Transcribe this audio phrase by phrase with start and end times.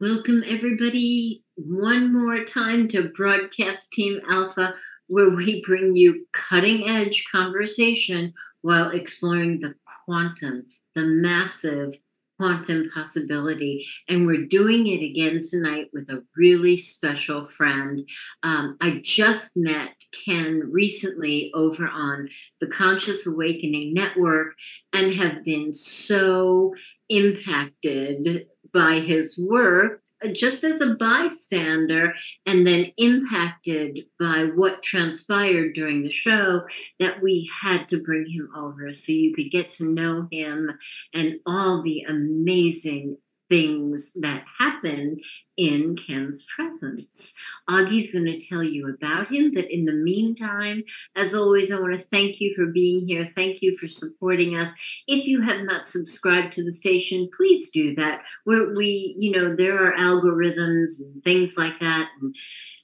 [0.00, 4.74] Welcome, everybody, one more time to Broadcast Team Alpha,
[5.08, 11.98] where we bring you cutting edge conversation while exploring the quantum, the massive
[12.38, 13.88] quantum possibility.
[14.08, 18.08] And we're doing it again tonight with a really special friend.
[18.44, 22.28] Um, I just met Ken recently over on
[22.60, 24.54] the Conscious Awakening Network
[24.92, 26.74] and have been so
[27.08, 30.02] impacted by his work
[30.32, 36.66] just as a bystander and then impacted by what transpired during the show
[36.98, 38.92] that we had to bring him over.
[38.92, 40.76] So you could get to know him
[41.14, 45.18] and all the amazing things that happen
[45.58, 47.34] in Ken's presence.
[47.68, 50.84] Augie's going to tell you about him, but in the meantime,
[51.16, 53.28] as always, I want to thank you for being here.
[53.34, 54.74] Thank you for supporting us.
[55.08, 58.22] If you have not subscribed to the station, please do that.
[58.44, 62.08] Where we, you know, there are algorithms and things like that.
[62.22, 62.34] And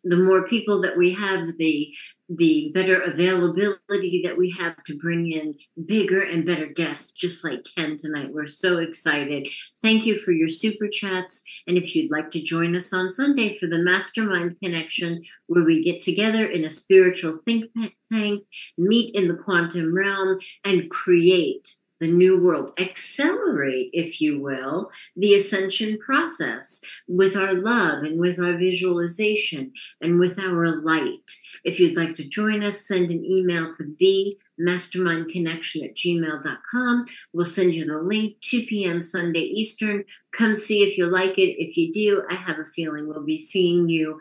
[0.02, 1.94] the more people that we have, the
[2.28, 5.54] the better availability that we have to bring in
[5.84, 8.32] bigger and better guests, just like Ken tonight.
[8.32, 9.48] We're so excited.
[9.82, 11.44] Thank you for your super chats.
[11.66, 15.82] And if you'd like to join us on Sunday for the Mastermind Connection, where we
[15.82, 17.70] get together in a spiritual think
[18.12, 18.44] tank,
[18.78, 25.34] meet in the quantum realm, and create the new world, accelerate, if you will, the
[25.34, 31.30] ascension process with our love and with our visualization and with our light.
[31.64, 37.04] If you'd like to join us, send an email to the mastermindconnection at gmail.com.
[37.32, 39.02] We'll send you the link, 2 p.m.
[39.02, 40.04] Sunday Eastern.
[40.32, 41.56] Come see if you like it.
[41.58, 44.20] If you do, I have a feeling we'll be seeing you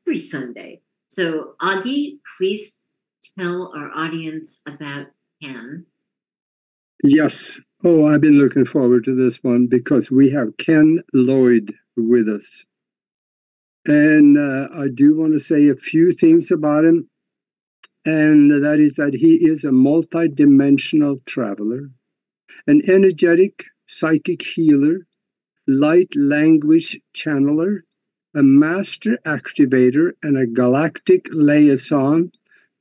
[0.00, 0.80] every Sunday.
[1.08, 2.80] So, Augie, please
[3.38, 5.06] tell our audience about
[5.42, 5.86] Ken.
[7.02, 7.58] Yes.
[7.82, 12.64] Oh, I've been looking forward to this one because we have Ken Lloyd with us.
[13.86, 17.08] And uh, I do want to say a few things about him.
[18.04, 21.90] And that is that he is a multi-dimensional traveler,
[22.66, 25.06] an energetic psychic healer,
[25.66, 27.80] light language channeler,
[28.34, 32.30] a master activator, and a galactic liaison,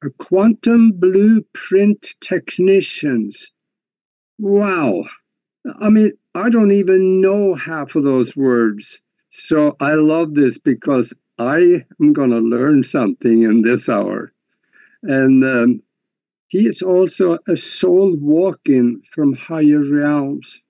[0.03, 3.53] a quantum blueprint technicians.
[4.39, 5.03] Wow.
[5.79, 8.99] I mean, I don't even know half of those words.
[9.29, 14.33] So I love this because I am going to learn something in this hour.
[15.03, 15.83] And um,
[16.49, 20.61] he is also a soul walking from higher realms.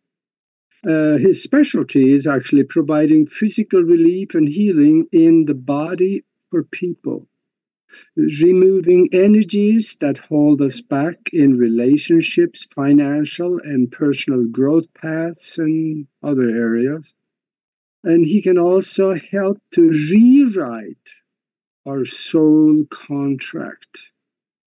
[0.88, 7.29] Uh, his specialty is actually providing physical relief and healing in the body for people,
[8.16, 16.50] removing energies that hold us back in relationships, financial and personal growth paths, and other
[16.50, 17.14] areas
[18.04, 21.10] and he can also help to rewrite
[21.86, 24.12] our soul contract.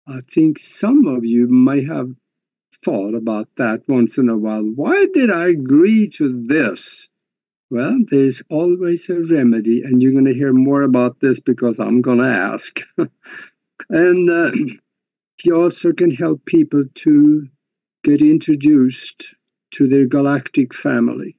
[0.06, 2.14] I think some of you might have
[2.85, 4.62] thought about that once in a while.
[4.62, 7.08] Why did I agree to this?
[7.68, 12.00] Well, there's always a remedy, and you're going to hear more about this because I'm
[12.00, 12.80] going to ask.
[13.90, 14.52] and uh,
[15.38, 17.48] he also can help people to
[18.04, 19.34] get introduced
[19.72, 21.36] to their galactic family.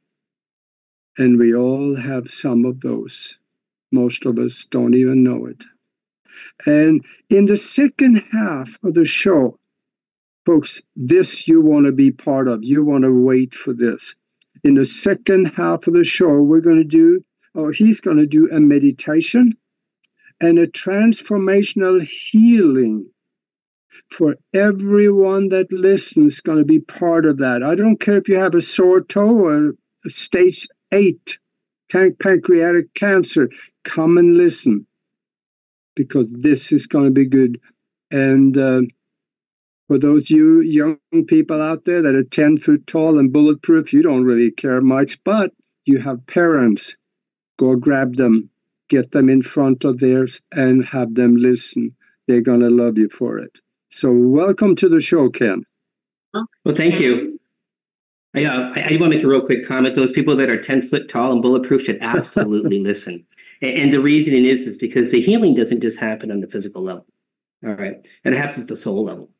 [1.17, 3.39] And we all have some of those.
[3.93, 5.63] Most of us don't even know it.
[6.65, 9.57] And in the second half of the show,
[10.45, 12.65] folks, this you want to be part of.
[12.65, 14.15] You want to wait for this.
[14.67, 17.23] In the second half of the show, we're going to do,
[17.53, 19.53] or he's going to do a meditation
[20.41, 23.09] and a transformational healing
[24.11, 27.63] for everyone that listens going to be part of that.
[27.63, 29.75] I don't care if you have a sore toe or
[30.09, 31.39] stage eight
[31.89, 33.49] pancreatic cancer.
[33.85, 34.85] Come and listen
[35.95, 37.57] because this is going to be good.
[38.11, 38.81] And uh,
[39.87, 44.01] for those you young people out there that are 10 foot tall and bulletproof, you
[44.01, 45.51] don't really care much, but
[45.85, 46.95] you have parents.
[47.57, 48.49] Go grab them,
[48.89, 51.95] get them in front of theirs, and have them listen.
[52.27, 53.59] They're going to love you for it.
[53.89, 55.63] So, welcome to the show, Ken.
[56.33, 57.39] Well, thank you.
[58.35, 59.95] I, uh, I, I want to make a real quick comment.
[59.95, 63.25] Those people that are 10 foot tall and bulletproof should absolutely listen.
[63.61, 66.83] And, and the reasoning is, is because the healing doesn't just happen on the physical
[66.83, 67.05] level.
[67.65, 68.05] All right.
[68.23, 69.31] It happens at the soul level.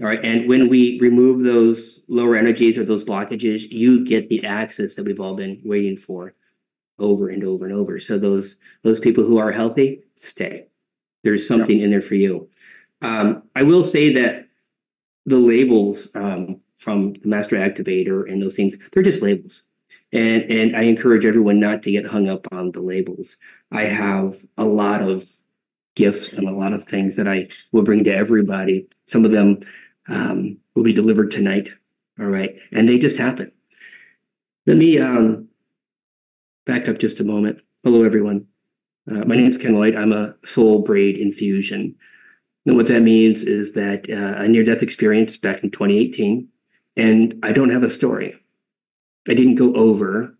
[0.00, 0.22] All right.
[0.22, 5.04] And when we remove those lower energies or those blockages, you get the access that
[5.06, 6.34] we've all been waiting for
[6.98, 7.98] over and over and over.
[7.98, 10.66] So those those people who are healthy, stay.
[11.24, 12.48] There's something in there for you.
[13.02, 14.46] Um, I will say that
[15.24, 19.62] the labels um, from the master activator and those things, they're just labels.
[20.12, 23.38] And and I encourage everyone not to get hung up on the labels.
[23.72, 25.30] I have a lot of
[25.94, 28.86] gifts and a lot of things that I will bring to everybody.
[29.06, 29.60] Some of them
[30.08, 31.70] um, will be delivered tonight.
[32.18, 32.56] All right.
[32.72, 33.50] And they just happen.
[34.66, 35.48] Let me um,
[36.64, 37.62] back up just a moment.
[37.84, 38.46] Hello, everyone.
[39.08, 39.94] Uh, my name is Ken Lloyd.
[39.94, 41.94] I'm a soul braid infusion.
[42.64, 46.48] And what that means is that uh, a near death experience back in 2018,
[46.96, 48.34] and I don't have a story.
[49.28, 50.36] I didn't go over.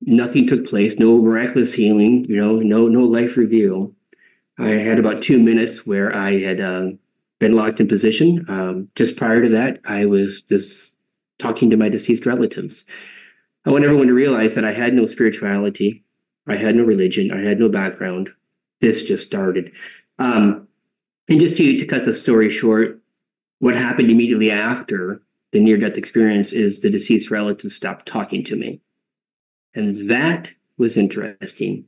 [0.00, 0.98] Nothing took place.
[0.98, 2.24] No miraculous healing.
[2.24, 3.94] You know, no no life review.
[4.58, 6.90] I had about two minutes where I had uh,
[7.44, 8.46] been locked in position.
[8.48, 10.96] Um, just prior to that, I was just
[11.38, 12.86] talking to my deceased relatives.
[13.66, 16.02] I want everyone to realize that I had no spirituality.
[16.46, 17.30] I had no religion.
[17.30, 18.30] I had no background.
[18.80, 19.72] This just started.
[20.18, 20.68] Um,
[21.28, 22.98] and just to, to cut the story short,
[23.58, 25.20] what happened immediately after
[25.52, 28.80] the near death experience is the deceased relatives stopped talking to me.
[29.74, 31.84] And that was interesting.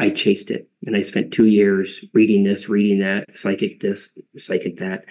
[0.00, 4.08] I chased it and I spent two years reading this, reading that, psychic this,
[4.38, 5.04] psychic that.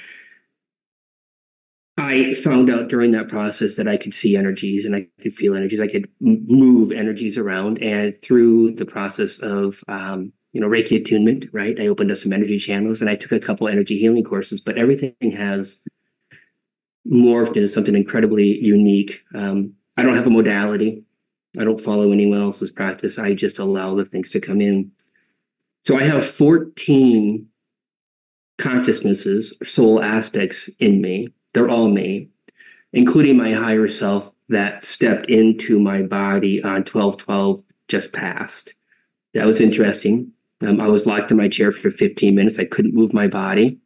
[1.95, 5.53] I found out during that process that I could see energies and I could feel
[5.53, 5.79] energies.
[5.79, 7.83] I could move energies around.
[7.83, 11.79] And through the process of, um, you know, Reiki attunement, right?
[11.79, 14.79] I opened up some energy channels and I took a couple energy healing courses, but
[14.79, 15.83] everything has
[17.07, 19.21] morphed into something incredibly unique.
[19.35, 21.03] Um, I don't have a modality.
[21.57, 23.17] I don't follow anyone else's practice.
[23.17, 24.91] I just allow the things to come in.
[25.85, 27.47] So I have 14
[28.57, 32.29] consciousnesses, soul aspects in me they're all me,
[32.93, 38.73] including my higher self that stepped into my body on 1212 just passed.
[39.33, 40.31] That was interesting.
[40.61, 42.59] Um, I was locked in my chair for 15 minutes.
[42.59, 43.79] I couldn't move my body.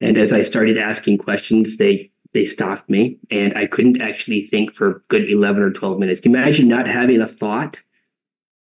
[0.00, 4.72] And as I started asking questions, they they stopped me and I couldn't actually think
[4.72, 6.20] for good 11 or 12 minutes.
[6.20, 7.82] Can you imagine not having a thought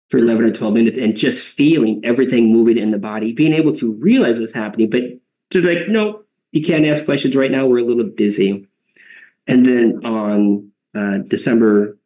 [0.09, 3.73] for 11 or 12 minutes and just feeling everything moving in the body, being able
[3.73, 5.03] to realize what's happening, but
[5.51, 7.65] to like, no, you can't ask questions right now.
[7.65, 8.67] We're a little busy.
[9.45, 11.97] And then on uh, December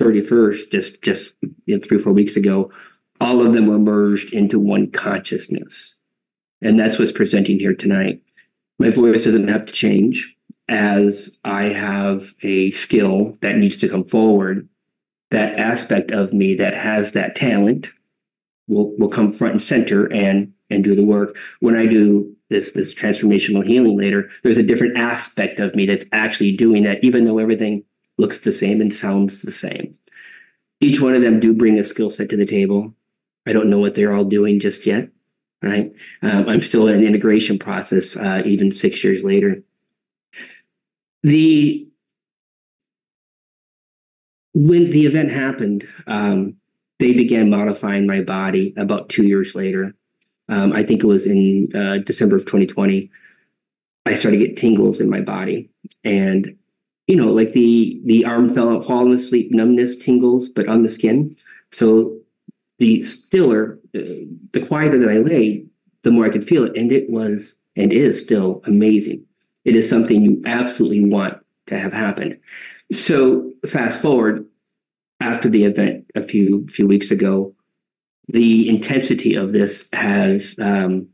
[0.00, 1.34] 31st, just just
[1.66, 2.70] you know, three or four weeks ago,
[3.20, 6.00] all of them were merged into one consciousness.
[6.60, 8.22] And that's what's presenting here tonight.
[8.78, 10.36] My voice doesn't have to change
[10.68, 14.68] as I have a skill that needs to come forward.
[15.30, 17.90] That aspect of me that has that talent
[18.66, 21.36] will, will come front and center and and do the work.
[21.60, 26.06] When I do this this transformational healing later, there's a different aspect of me that's
[26.12, 27.84] actually doing that, even though everything
[28.16, 29.96] looks the same and sounds the same.
[30.80, 32.94] Each one of them do bring a skill set to the table.
[33.46, 35.08] I don't know what they're all doing just yet,
[35.62, 35.92] right?
[36.22, 39.62] Um, I'm still in an integration process, uh, even six years later.
[41.22, 41.88] The
[44.54, 46.56] when the event happened, um,
[46.98, 49.94] they began modifying my body about two years later
[50.48, 53.10] um, I think it was in uh, December of 2020,
[54.06, 55.70] I started to get tingles in my body.
[56.04, 56.56] And,
[57.06, 60.88] you know, like the the arm fell out, falling asleep numbness tingles, but on the
[60.88, 61.34] skin.
[61.72, 62.18] So
[62.78, 65.66] the stiller, uh, the quieter that I lay,
[66.02, 66.76] the more I could feel it.
[66.76, 69.24] And it was and is still amazing.
[69.68, 72.40] It is something you absolutely want to have happen.
[72.90, 74.46] So fast forward
[75.20, 77.54] after the event a few few weeks ago,
[78.28, 81.08] the intensity of this has, um,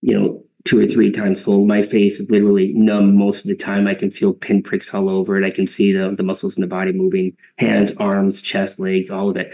[0.00, 1.66] you know, two or three times full.
[1.66, 3.88] My face is literally numb most of the time.
[3.88, 5.44] I can feel pinpricks all over it.
[5.44, 9.28] I can see the, the muscles in the body moving, hands, arms, chest, legs, all
[9.28, 9.52] of it.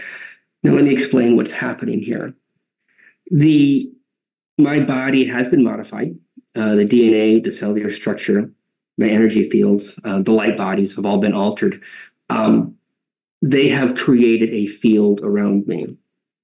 [0.61, 2.35] Now let me explain what's happening here.
[3.31, 3.91] The
[4.59, 6.15] my body has been modified.
[6.55, 8.51] Uh, the DNA, the cellular structure,
[8.97, 11.81] my energy fields, uh, the light bodies have all been altered.
[12.29, 12.75] Um,
[13.41, 15.97] they have created a field around me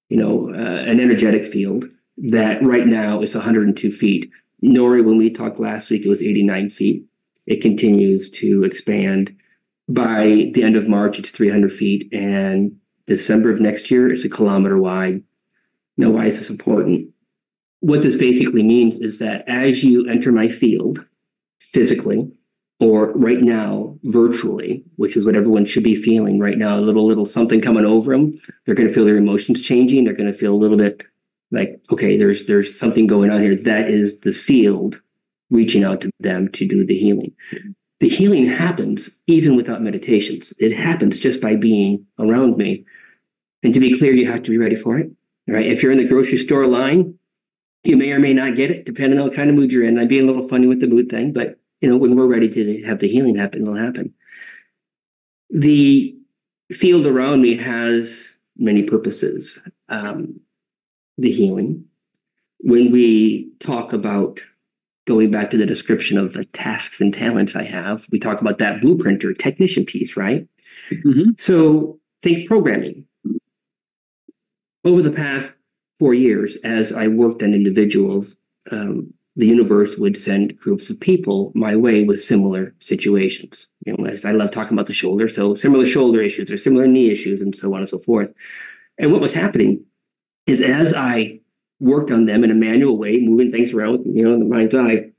[0.10, 1.86] you know, uh, an energetic field
[2.18, 4.32] that right now is 102 feet.
[4.64, 7.06] Nori, when we talked last week, it was 89 feet.
[7.46, 9.36] It continues to expand.
[9.88, 14.30] By the end of March, it's 300 feet, and December of next year, it's a
[14.30, 15.24] kilometer wide.
[15.98, 17.14] Now, why is this important?
[17.86, 21.06] What this basically means is that as you enter my field
[21.60, 22.32] physically,
[22.80, 27.06] or right now virtually, which is what everyone should be feeling right now, a little
[27.06, 28.40] little something coming over them.
[28.66, 30.04] They're going to feel their emotions changing.
[30.04, 31.04] They're going to feel a little bit
[31.52, 33.56] like, okay, there's there's something going on here.
[33.56, 35.00] That is the field
[35.52, 37.34] reaching out to them to do the healing.
[38.00, 40.56] The healing happens even without meditations.
[40.58, 42.84] It happens just by being around me.
[43.62, 45.12] And to be clear, you have to be ready for it.
[45.48, 45.68] Right?
[45.68, 47.20] If you're in the grocery store line,
[47.88, 49.98] you may or may not get it, depending on what kind of mood you're in.
[49.98, 52.50] I'm being a little funny with the mood thing, but you know, when we're ready
[52.50, 54.14] to have the healing happen, it'll happen.
[55.50, 56.16] The
[56.72, 59.60] field around me has many purposes.
[59.90, 60.40] Um,
[61.18, 61.86] the healing.
[62.60, 64.40] When we talk about
[65.06, 68.58] going back to the description of the tasks and talents I have, we talk about
[68.58, 70.48] that blueprint or technician piece, right?
[70.90, 71.40] Mhm.
[71.40, 73.06] So think programming.
[74.84, 75.56] Over the past
[76.00, 78.38] four years, as I worked on individuals,
[78.72, 83.68] um, the universe would send groups of people my way with similar situations.
[83.86, 86.88] You know, as I love talking about the shoulder, so similar shoulder issues or similar
[86.88, 88.32] knee issues, and so on and so forth.
[88.98, 89.84] And what was happening
[90.48, 91.40] is as I
[91.80, 94.76] worked on them in a manual way, moving things around, you know, in the mind's
[94.76, 95.12] eye,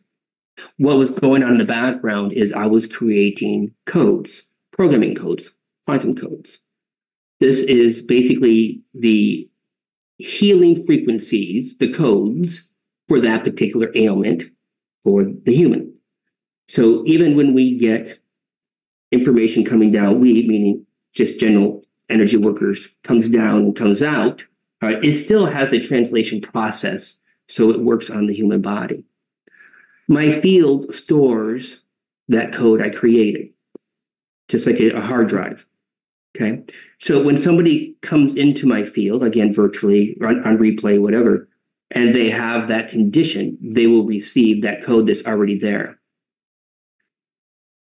[0.78, 5.52] what was going on in the background is I was creating codes, programming codes,
[5.84, 6.62] quantum codes.
[7.40, 9.48] This is basically the
[10.18, 12.72] healing frequencies, the codes
[13.08, 14.44] for that particular ailment
[15.02, 15.94] for the human.
[16.68, 18.18] So even when we get
[19.12, 24.44] information coming down, we, meaning just general energy workers, comes down and comes out,
[24.82, 27.18] right, it still has a translation process,
[27.48, 29.04] so it works on the human body.
[30.08, 31.82] My field stores
[32.28, 33.52] that code I created,
[34.48, 35.66] just like a hard drive.
[36.36, 36.62] Okay.
[36.98, 41.48] So when somebody comes into my field, again, virtually on, on replay, whatever,
[41.90, 45.98] and they have that condition, they will receive that code that's already there.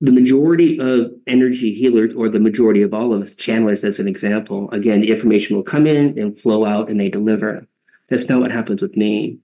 [0.00, 4.06] The majority of energy healers, or the majority of all of us channelers, as an
[4.06, 7.66] example, again, the information will come in and flow out and they deliver.
[8.08, 9.38] That's not what happens with me.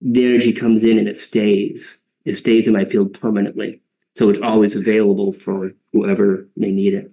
[0.00, 2.00] The energy comes in and it stays.
[2.24, 3.82] It stays in my field permanently.
[4.16, 7.11] So it's always available for whoever may need it.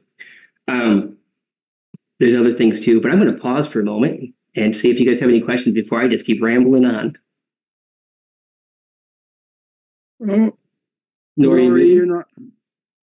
[0.69, 1.17] Um,
[2.19, 4.99] there's other things too, but I'm going to pause for a moment and see if
[4.99, 7.17] you guys have any questions before I just keep rambling on.
[10.21, 10.57] Oh,
[11.39, 12.25] Nori, Lori, you're not,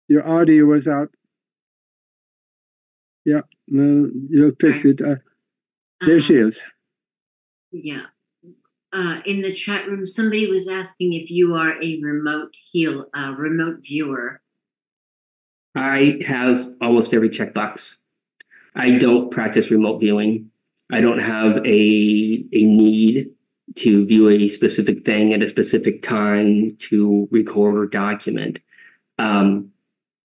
[0.10, 1.10] your audio was out.
[3.24, 5.02] Yeah, no, you'll fix it.
[5.02, 5.16] Uh,
[6.02, 6.62] there she is.
[7.72, 8.08] Yeah.
[8.92, 13.34] Uh, in the chat room, somebody was asking if you are a remote heal, uh,
[13.38, 14.42] remote viewer.
[15.76, 17.98] I have almost every checkbox.
[18.76, 20.52] I don't practice remote viewing.
[20.92, 23.32] I don't have a a need
[23.76, 28.60] to view a specific thing at a specific time to record or document.
[29.18, 29.72] Um,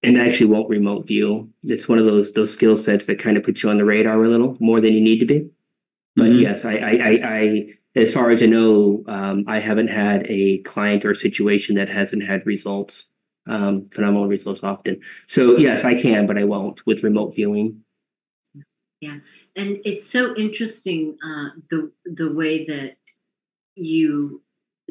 [0.03, 1.51] and I actually won't remote view.
[1.63, 4.23] It's one of those those skill sets that kind of put you on the radar
[4.23, 5.49] a little more than you need to be.
[6.17, 6.41] But Mhm.
[6.41, 10.59] yes, I, I, I, I, as far as I know, um, I haven't had a
[10.59, 13.09] client or situation that hasn't had results,
[13.51, 15.01] um, phenomenal results often.
[15.27, 17.83] So yes, I can, but I won't with remote viewing.
[19.01, 19.19] Yeah,
[19.57, 22.97] and it's so interesting uh, the the way that
[23.75, 24.43] you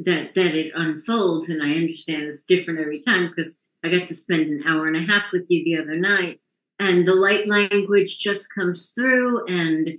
[0.06, 4.16] that that it unfolds and i understand it's different every time because i got to
[4.16, 6.40] spend an hour and a half with you the other night
[6.80, 9.90] and the light language just comes through and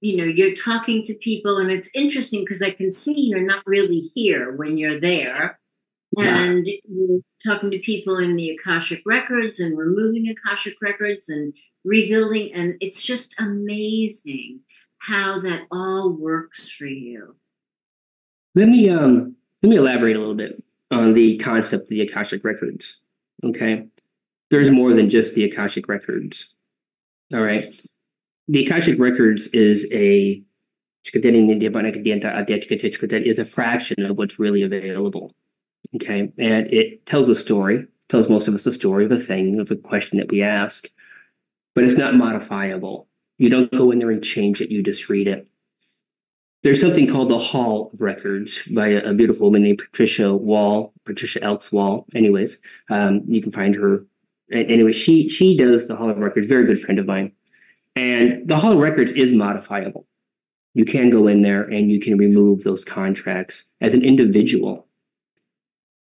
[0.00, 3.62] you know you're talking to people and it's interesting because i can see you're not
[3.66, 5.58] really here when you're there
[6.16, 6.42] Yeah.
[6.44, 11.54] and you're talking to people in the akashic records and removing akashic records and
[11.84, 14.60] rebuilding and it's just amazing
[14.98, 17.36] how that all works for you
[18.54, 22.44] Let me um let me elaborate a little bit on the concept of the Akashic
[22.44, 23.00] records.
[23.44, 23.86] Okay.
[24.50, 26.54] There's more than just the Akashic records.
[27.32, 27.62] All right.
[28.46, 30.42] The Akashic records is a
[31.14, 35.34] is a fraction of what's really available.
[35.96, 36.32] Okay.
[36.38, 39.70] And it tells a story, tells most of us a story of a thing, of
[39.70, 40.88] a question that we ask,
[41.74, 43.08] but it's not modifiable.
[43.38, 45.48] You don't go in there and change it, you just read it
[46.62, 51.42] there's something called the Hall of Records by a, beautiful woman named Patricia Wall, Patricia
[51.42, 52.06] Elks Wall.
[52.14, 52.58] Anyways,
[52.90, 54.04] um, you can find her.
[54.50, 56.48] Anyway, she she does the Hall of Records.
[56.48, 57.32] Very good friend of mine,
[57.94, 60.06] and the Hall of Records is modifiable.
[60.74, 64.87] You can go in there and you can remove those contracts as an individual.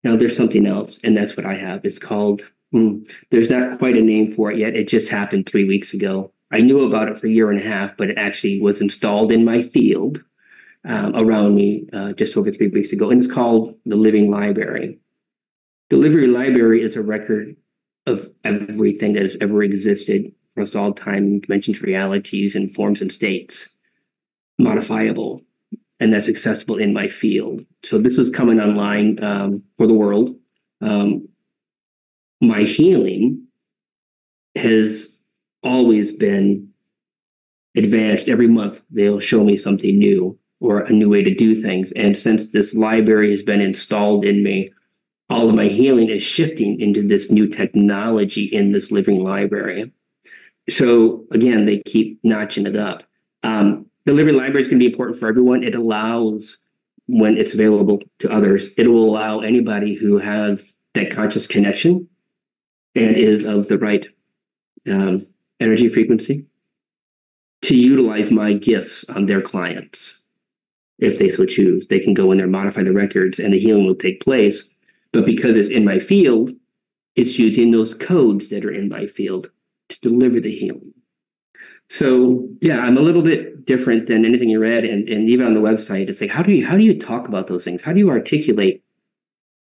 [0.07, 1.83] Now there's something else, and that's what I have.
[1.83, 2.43] It's called.
[2.71, 2.99] hmm,
[3.29, 4.73] there's not quite a name for it yet.
[4.73, 6.31] It just happened three weeks ago.
[6.49, 9.33] I knew about it for a year and a half, but it actually was installed
[9.33, 10.23] in my field
[10.85, 14.97] um, around me uh, just over three weeks ago, and it's called the Living Library.
[15.89, 17.57] The Living Library is a record
[18.05, 23.75] of everything that has ever existed across all time, dimensions, realities, and forms and states,
[24.57, 25.41] modifiable,
[25.99, 27.65] and that's accessible in my field.
[27.83, 30.35] So this is coming online um, for the world.
[30.81, 31.27] Um,
[32.41, 33.47] my healing
[34.55, 35.19] has
[35.63, 36.69] always been
[37.75, 38.83] advanced every month.
[38.91, 41.91] They'll show me something new or a new way to do things.
[41.93, 44.71] And since this library has been installed in me,
[45.29, 49.91] all of my healing is shifting into this new technology in this living library.
[50.69, 53.03] so again, they keep notching it up.
[53.43, 55.63] Um, the living library is going to be important for everyone.
[55.63, 56.59] It allows,
[57.07, 62.07] when it's available to others, it will allow anybody who has that conscious connection
[62.95, 64.07] and is of the right
[64.89, 65.27] um,
[65.59, 66.45] energy frequency
[67.63, 70.23] to utilize my gifts on their clients
[70.99, 71.87] if they so choose.
[71.87, 74.73] They can go in there, modify the records, and the healing will take place.
[75.11, 76.51] But because it's in my field,
[77.17, 79.51] it's using those codes that are in my field
[79.89, 80.93] to deliver the healing.
[81.89, 85.53] So yeah, I'm a little bit different than anything you read, and, and even on
[85.53, 87.83] the website, it's like how do you how do you talk about those things?
[87.83, 88.83] How do you articulate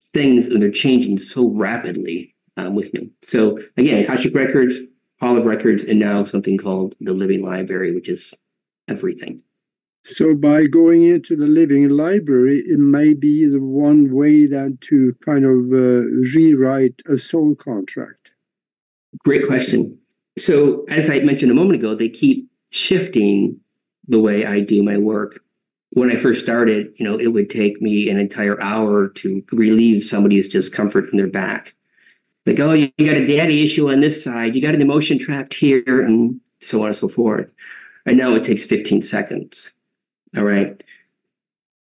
[0.02, 3.10] things when they're changing so rapidly um, with me?
[3.22, 4.76] So again, Akashic Records,
[5.20, 8.32] Hall of Records, and now something called the Living Library, which is
[8.88, 9.42] everything.
[10.06, 15.16] So by going into the living library, it may be the one way then to
[15.24, 16.04] kind of uh,
[16.36, 18.32] rewrite a soul contract.
[19.24, 19.98] Great question.
[20.38, 23.60] So as I mentioned a moment ago, they keep shifting
[24.08, 25.40] the way I do my work.
[25.92, 30.02] When I first started, you know, it would take me an entire hour to relieve
[30.02, 31.74] somebody's discomfort in their back.
[32.46, 35.54] Like, oh, you got a daddy issue on this side, you got an emotion trapped
[35.54, 37.52] here, and so on and so forth.
[38.04, 39.74] And now it takes 15 seconds.
[40.36, 40.82] All right.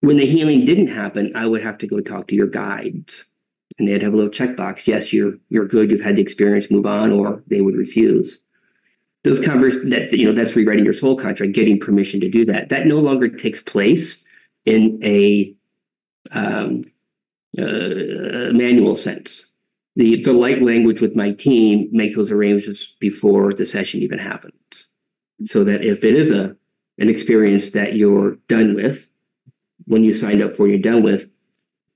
[0.00, 3.26] When the healing didn't happen, I would have to go talk to your guides.
[3.78, 4.86] And they'd have a little checkbox.
[4.86, 8.42] Yes, you're you're good, you've had the experience, move on, or they would refuse.
[9.22, 12.68] Those converse that you know, that's rewriting your soul contract, getting permission to do that.
[12.68, 14.24] That no longer takes place
[14.64, 15.54] in a
[16.32, 16.84] um,
[17.58, 19.52] uh, manual sense.
[19.96, 24.92] The the light language with my team makes those arrangements before the session even happens.
[25.44, 26.56] So that if it is a
[26.98, 29.10] an experience that you're done with,
[29.86, 31.30] when you signed up for, you're done with,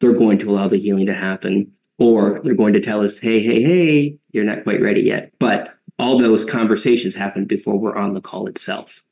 [0.00, 1.72] they're going to allow the healing to happen.
[1.98, 5.32] Or they're going to tell us, hey, hey, hey, you're not quite ready yet.
[5.38, 9.04] But all those conversations happen before we're on the call itself.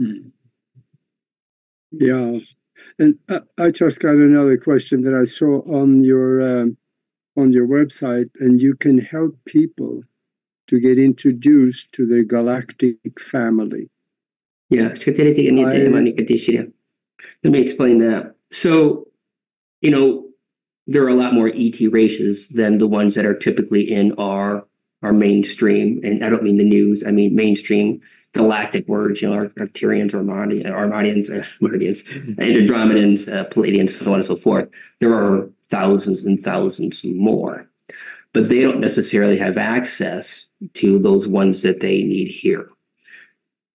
[0.00, 0.30] Hmm.
[1.90, 2.38] Yeah.
[2.98, 6.76] And I, I just got another question that I saw on your um,
[7.36, 10.02] on your website, and you can help people
[10.66, 13.88] to get introduced to the galactic family.
[14.70, 14.94] Yeah,
[17.42, 18.34] let me explain that.
[18.50, 19.07] So,
[19.80, 20.24] you know,
[20.86, 24.66] there are a lot more ET races than the ones that are typically in our
[25.02, 27.04] our mainstream, and I don't mean the news.
[27.06, 28.00] I mean mainstream
[28.32, 29.22] galactic words.
[29.22, 30.66] You know, Arcturians, Armadians,
[31.62, 34.68] Armadians, Andromedans, uh, Pleiadians, so on and so forth.
[34.98, 37.68] There are thousands and thousands more,
[38.32, 42.68] but they don't necessarily have access to those ones that they need here.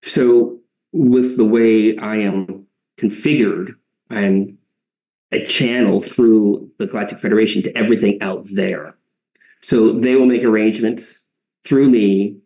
[0.04, 0.60] So
[0.92, 3.76] with the way I am configured,
[4.10, 4.58] I'm
[5.34, 8.96] a channel through the Galactic Federation to everything out there.
[9.62, 11.30] So they will make arrangements
[11.66, 12.38] through me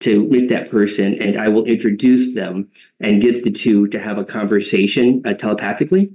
[0.00, 2.68] to meet that person, and I will introduce them
[3.00, 6.12] and get the two to have a conversation uh, telepathically,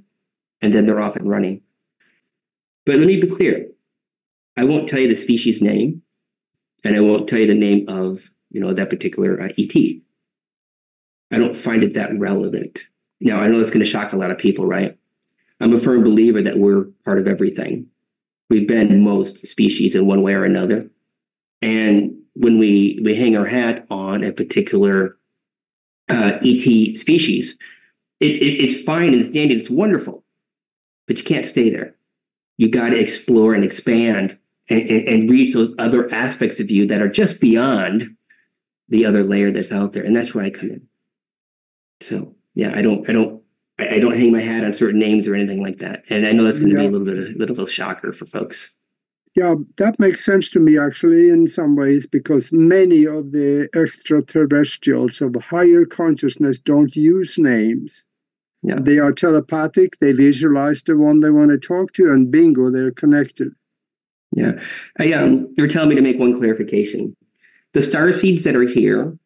[0.61, 1.61] and then they're off and running.
[2.85, 3.67] But let me be clear
[4.57, 6.01] I won't tell you the species name,
[6.83, 9.75] and I won't tell you the name of you know that particular uh, ET.
[11.31, 12.79] I don't find it that relevant.
[13.21, 14.97] Now, I know that's going to shock a lot of people, right?
[15.59, 17.87] I'm a firm believer that we're part of everything.
[18.49, 20.89] We've been most species in one way or another.
[21.61, 25.17] And when we, we hang our hat on a particular
[26.09, 27.57] uh, ET species,
[28.19, 30.23] it, it, it's fine and it's dandy, it's wonderful,
[31.07, 31.95] but you can't stay there.
[32.57, 34.37] You got to explore and expand
[34.69, 38.15] and, and, and reach those other aspects of you that are just beyond
[38.87, 40.03] the other layer that's out there.
[40.03, 40.87] And that's where I come in.
[42.01, 43.38] So yeah, I don't, I don't,
[43.79, 46.03] I, I don't hang my hat on certain names or anything like that.
[46.09, 46.87] And I know that's going to yeah.
[46.87, 48.75] be a little bit, a little bit of a shocker for folks.
[49.35, 55.21] Yeah, that makes sense to me actually in some ways because many of the extraterrestrials
[55.21, 58.03] of higher consciousness don't use names.
[58.63, 58.79] Yeah.
[58.81, 62.91] They are telepathic, they visualize the one they want to talk to, and bingo, they're
[62.91, 63.53] connected.
[64.35, 64.61] Yeah.
[64.99, 67.15] I, um, they're telling me to make one clarification.
[67.73, 69.17] The star seeds that are here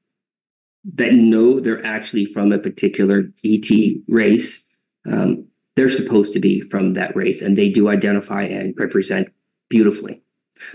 [0.84, 3.70] that know they're actually from a particular ET
[4.08, 4.68] race,
[5.06, 9.30] um, they're supposed to be from that race and they do identify and represent
[9.70, 10.22] beautifully.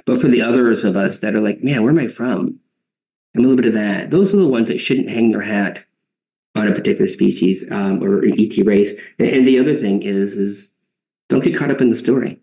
[0.04, 2.60] But for the others of us that are like, man, where am I from?
[3.34, 4.10] I'm a little bit of that.
[4.10, 5.84] Those are the ones that shouldn't hang their hat
[6.56, 8.94] on a particular species um, or ET race.
[9.18, 10.74] And the other thing is, is
[11.28, 12.40] don't get caught up in the story.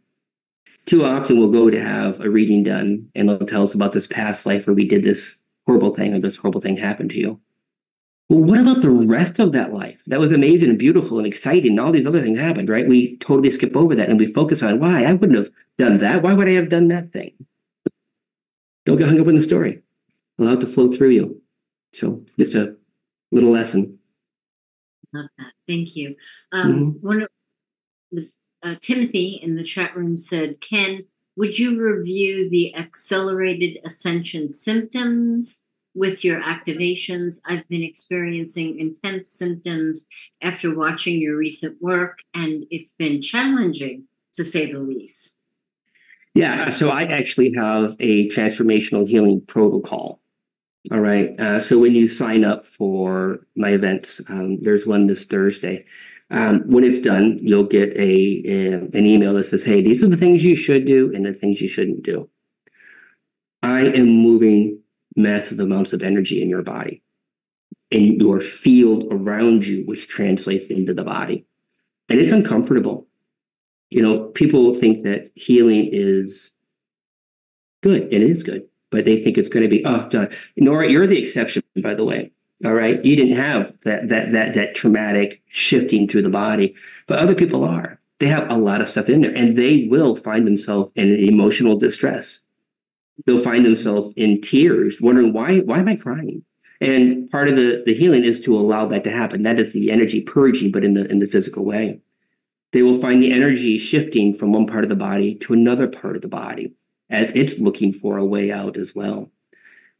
[0.86, 4.08] Too often we'll go to have a reading done and they'll tell us about this
[4.08, 7.41] past life where we did this horrible thing or this horrible thing happened to you.
[8.28, 10.02] Well, what about the rest of that life?
[10.08, 11.72] That was amazing and beautiful and exciting.
[11.72, 12.88] And all these other things happened, right?
[12.88, 16.24] We totally skip over that and we focus on why I wouldn't have done that.
[16.24, 17.34] Why would I have done that thing?
[18.86, 19.82] Don't get hung up in the story.
[20.40, 21.42] Allow it to flow through you.
[21.94, 22.76] So just a
[23.32, 24.00] little lesson.
[25.14, 25.54] Love that.
[25.68, 26.16] Thank you.
[26.52, 27.30] Um, One of
[28.12, 28.30] the
[28.64, 35.66] uh, Timothy in the chat room said, "Ken, would you review the accelerated ascension symptoms
[35.96, 37.42] with your activations?
[37.48, 40.08] I've been experiencing intense symptoms
[40.42, 44.04] after watching your recent work, and it's been challenging
[44.34, 45.40] to say the least."
[46.36, 50.20] Yeah, so I actually have a transformational healing protocol.
[50.92, 51.40] All right.
[51.40, 55.86] Uh, so when you sign up for my events, um, there's one this Thursday.
[56.30, 60.08] Um, when it's done, you'll get a, a an email that says, "Hey, these are
[60.08, 62.30] the things you should do and the things you shouldn't do."
[63.64, 64.82] I am moving
[65.15, 67.01] massive amounts of energy in your body,
[67.91, 71.45] in your field around you, which translates into the body,
[72.10, 73.08] and it's uncomfortable.
[73.89, 76.54] You know, people think that healing is
[77.82, 78.04] good.
[78.04, 80.30] And it is good but they think it's going to be oh done.
[80.56, 82.32] Nora, you're the exception, by the way.
[82.63, 86.73] All right, you didn't have that that that that traumatic shifting through the body,
[87.06, 87.99] but other people are.
[88.19, 91.78] They have a lot of stuff in there, and they will find themselves in emotional
[91.78, 92.41] distress.
[93.25, 96.43] They'll find themselves in tears, wondering why why am I crying?
[96.82, 99.43] And part of the the healing is to allow that to happen.
[99.43, 102.01] That is the energy purging, but in the in the physical way.
[102.73, 106.17] They will find the energy shifting from one part of the body to another part
[106.17, 106.73] of the body
[107.10, 109.32] as it's looking for a way out as well.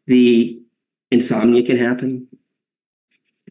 [0.08, 0.62] The
[1.10, 2.28] insomnia can happen.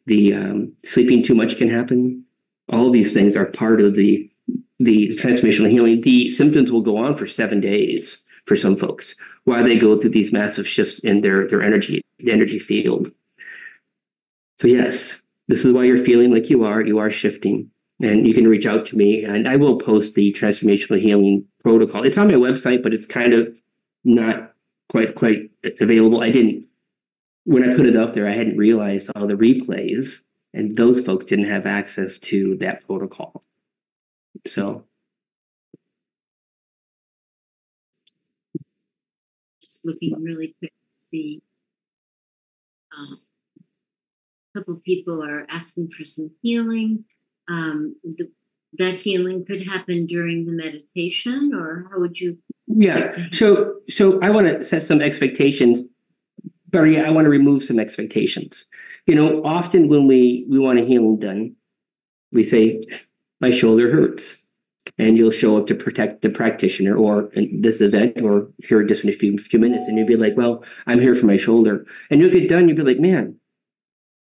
[0.05, 2.25] The um, sleeping too much can happen.
[2.71, 4.31] All these things are part of the
[4.79, 6.03] the transformational healing.
[6.03, 10.11] The symptoms will go on for seven days for some folks while they go through
[10.11, 13.11] these massive shifts in their their energy energy field.
[14.57, 16.81] So yes, this is why you're feeling like you are.
[16.81, 20.33] You are shifting and you can reach out to me and I will post the
[20.33, 22.05] transformational healing protocol.
[22.05, 23.61] It's on my website, but it's kind of
[24.05, 24.53] not
[24.89, 26.21] quite quite available.
[26.21, 26.67] I didn't
[27.45, 31.27] when I put it up there, I hadn't realized all the replays, and those folks
[31.27, 33.43] didn't have access to that protocol.
[34.47, 34.85] So
[39.85, 41.43] just looking really quick to see.
[42.97, 43.21] Um,
[44.55, 47.05] a couple people are asking for some healing
[47.49, 48.31] um, the,
[48.79, 52.39] that healing could happen during the meditation, or how would you?
[52.67, 53.09] Yeah.
[53.33, 55.83] So, so I want to set some expectations,
[56.71, 58.67] but yeah, I want to remove some expectations.
[59.07, 61.57] You know, often when we we want a healing done,
[62.33, 62.85] we say,
[63.41, 64.44] "My shoulder hurts."
[64.97, 69.11] And you'll show up to protect the practitioner or this event or here just in
[69.11, 72.21] a few few minutes and you'll be like well i'm here for my shoulder and
[72.21, 73.37] you'll get done you'll be like man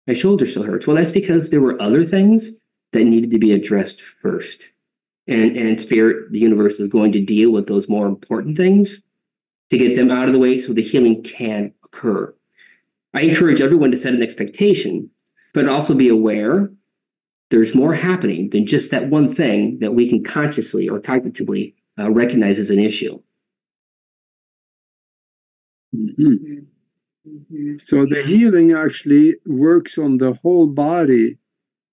[0.07, 2.51] my shoulder still hurts well that's because there were other things
[2.91, 4.65] that needed to be addressed first.
[5.27, 9.01] And, and spirit, the universe is going to deal with those more important things
[9.69, 12.33] to get them out of the way so the healing can occur.
[13.13, 15.11] I encourage everyone to set an expectation,
[15.53, 16.71] but also be aware
[17.49, 22.11] there's more happening than just that one thing that we can consciously or cognitively uh,
[22.11, 23.19] recognize as an issue.
[25.95, 26.59] Mm-hmm.
[27.27, 27.77] Mm-hmm.
[27.77, 31.37] So the healing actually works on the whole body,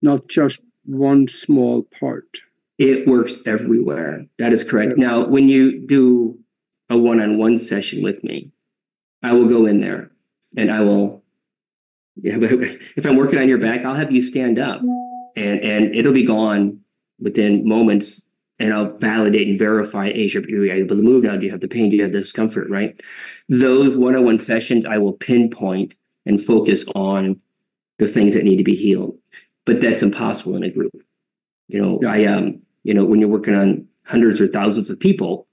[0.03, 2.39] not just one small part.
[2.79, 4.27] It works everywhere.
[4.39, 4.99] That is correct.
[4.99, 6.39] Now, when you do
[6.91, 8.53] a one on one session with me,
[9.23, 10.11] I will go in there
[10.57, 11.25] and I will,
[12.17, 14.83] yeah, if I'm working on your back, I'll have you stand up
[15.37, 16.81] and, and it'll be gone
[17.21, 18.23] within moments
[18.59, 21.37] and I'll validate and verify, hey, you're able to move now.
[21.37, 21.91] Do you have the pain?
[21.91, 22.71] Do you have the discomfort?
[22.71, 23.01] Right.
[23.49, 25.95] Those one on one sessions, I will pinpoint
[26.25, 27.41] and focus on
[27.99, 29.19] the things that need to be healed
[29.67, 30.95] but that's impossible in a group.
[31.69, 32.11] You know, yeah.
[32.11, 35.47] I um, you know, when you're working on hundreds or thousands of people,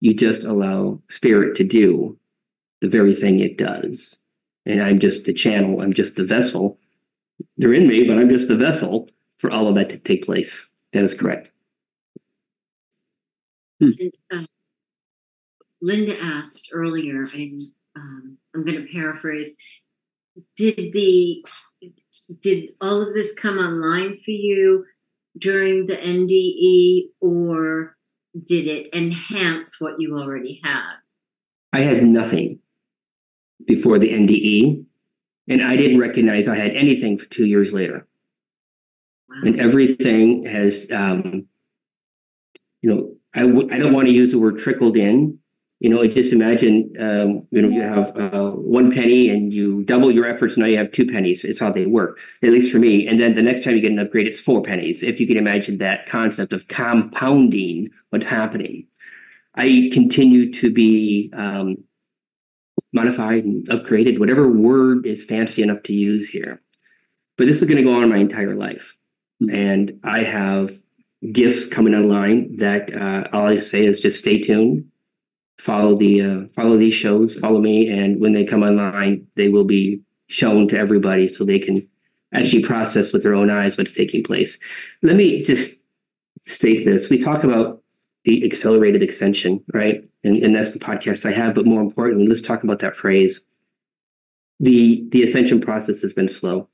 [0.00, 2.16] you just allow spirit to do
[2.80, 4.16] the very thing it does.
[4.64, 6.78] And I'm just the channel, I'm just the vessel.
[7.58, 10.72] They're in me, but I'm just the vessel for all of that to take place.
[10.92, 11.52] That is correct.
[13.80, 13.90] Hmm.
[13.98, 14.46] And, uh,
[15.82, 17.60] Linda asked earlier, and
[17.94, 19.56] um, I'm going to paraphrase
[20.56, 21.44] did the
[22.40, 24.84] did all of this come online for you
[25.38, 27.96] during the NDE or
[28.44, 30.96] did it enhance what you already had?
[31.72, 32.60] I had nothing
[33.66, 34.84] before the NDE,
[35.48, 38.06] and I didn't recognize I had anything for two years later.
[39.44, 41.46] And everything has, um,
[42.82, 45.38] you know, I w- I don't want to use the word trickled in
[45.78, 50.10] you know, just imagine, um, you know, you have uh, one penny and you double
[50.10, 50.56] your efforts.
[50.56, 51.44] Now you have two pennies.
[51.44, 53.06] It's how they work, at least for me.
[53.06, 55.02] And then the next time you get an upgrade, it's four pennies.
[55.02, 58.86] If you can imagine that concept of compounding what's happening.
[59.54, 61.84] I continue to be um,
[62.94, 66.62] modified and upgraded, whatever word is fancy enough to use here.
[67.36, 68.96] But this is going to go on my entire life.
[69.50, 70.80] And I have
[71.32, 74.88] gifts coming online that uh, all I say is just stay tuned,
[75.58, 79.64] follow the uh, follow these shows, follow me, and when they come online, they will
[79.64, 81.86] be shown to everybody so they can
[82.32, 84.58] actually process with their own eyes what's taking place.
[85.02, 85.82] Let me just
[86.42, 87.82] state this: we talk about
[88.24, 90.04] the accelerated ascension, right?
[90.24, 91.54] And, and that's the podcast I have.
[91.54, 93.40] But more importantly, let's talk about that phrase.
[94.58, 96.68] The the ascension process has been slow.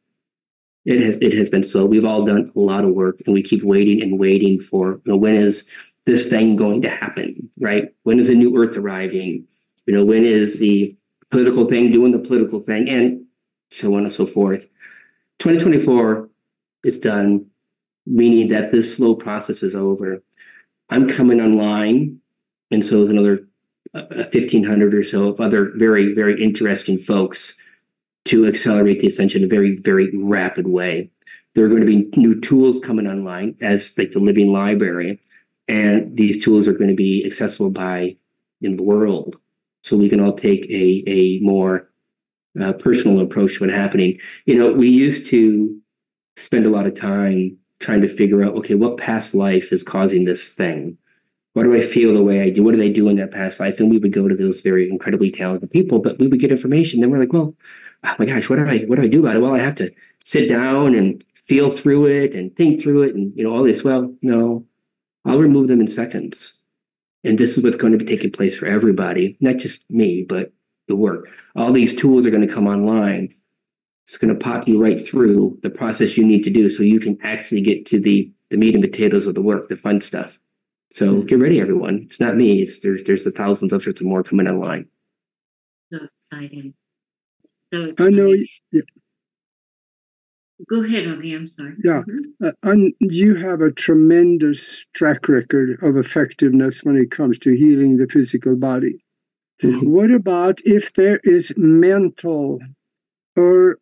[0.84, 1.86] It has it has been slow.
[1.86, 5.12] We've all done a lot of work, and we keep waiting and waiting for you
[5.12, 5.70] know when is
[6.06, 7.94] this thing going to happen, right?
[8.02, 9.46] When is a new Earth arriving?
[9.86, 10.96] You know, when is the
[11.30, 13.24] political thing doing the political thing, and
[13.70, 14.68] so on and so forth.
[15.38, 16.28] 2024
[16.84, 17.46] is done,
[18.06, 20.22] meaning that this slow process is over.
[20.90, 22.20] I'm coming online,
[22.70, 23.46] and so is another
[23.94, 27.54] uh, 1,500 or so of other very, very interesting folks
[28.32, 31.10] to accelerate the ascension in a very, very rapid way.
[31.54, 35.20] There are going to be new tools coming online as like the living library,
[35.68, 38.16] and these tools are going to be accessible by
[38.62, 39.36] in the world,
[39.82, 41.90] so we can all take a a more
[42.58, 44.18] uh, personal approach to what's happening.
[44.46, 45.78] You know, we used to
[46.38, 50.24] spend a lot of time trying to figure out, okay, what past life is causing
[50.24, 50.96] this thing?
[51.52, 52.64] Why do I feel the way I do?
[52.64, 53.78] What did I do in that past life?
[53.78, 57.00] And we would go to those very incredibly talented people, but we would get information.
[57.00, 57.54] Then we're like, well,
[58.04, 59.42] oh my gosh, what do I what do I do about it?
[59.42, 59.92] Well, I have to
[60.24, 63.84] sit down and feel through it and think through it and you know all this.
[63.84, 64.66] Well, no,
[65.24, 66.58] I'll remove them in seconds.
[67.24, 70.52] And this is what's going to be taking place for everybody, not just me, but
[70.88, 71.30] the work.
[71.54, 73.32] All these tools are going to come online
[74.04, 77.00] it's going to pop you right through the process you need to do so you
[77.00, 80.38] can actually get to the the meat and potatoes of the work, the fun stuff.
[80.90, 81.26] So mm-hmm.
[81.26, 82.02] get ready, everyone.
[82.02, 82.60] It's not me.
[82.60, 84.86] It's there's there's the thousands of sorts of more coming online.
[85.90, 86.74] So exciting.
[87.72, 87.92] So.
[87.98, 88.34] I know.
[88.72, 88.82] Yeah.
[90.70, 91.34] Go ahead, Obi.
[91.34, 91.74] I'm sorry.
[91.82, 92.46] Yeah, mm-hmm.
[92.46, 97.96] uh, and you have a tremendous track record of effectiveness when it comes to healing
[97.96, 99.02] the physical body.
[99.62, 99.90] Mm-hmm.
[99.90, 102.60] What about if there is mental
[103.36, 103.78] or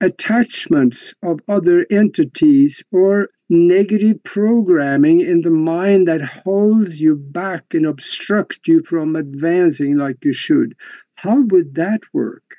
[0.00, 7.86] attachments of other entities or negative programming in the mind that holds you back and
[7.86, 10.74] obstructs you from advancing like you should.
[11.16, 12.56] How would that work?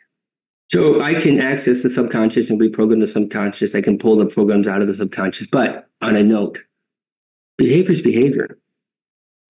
[0.73, 3.75] So I can access the subconscious and reprogram the subconscious.
[3.75, 5.45] I can pull the programs out of the subconscious.
[5.45, 6.63] But on a note,
[7.59, 8.57] behavior is behavior.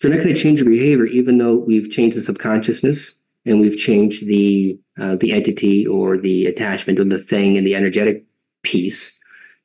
[0.02, 3.62] So you're not going to change your behavior, even though we've changed the subconsciousness and
[3.62, 8.26] we've changed the uh, the entity or the attachment or the thing and the energetic
[8.62, 9.18] piece,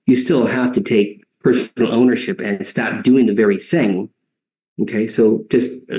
[0.07, 4.11] you still have to take personal ownership and stop doing the very thing.
[4.81, 5.97] Okay, so just uh,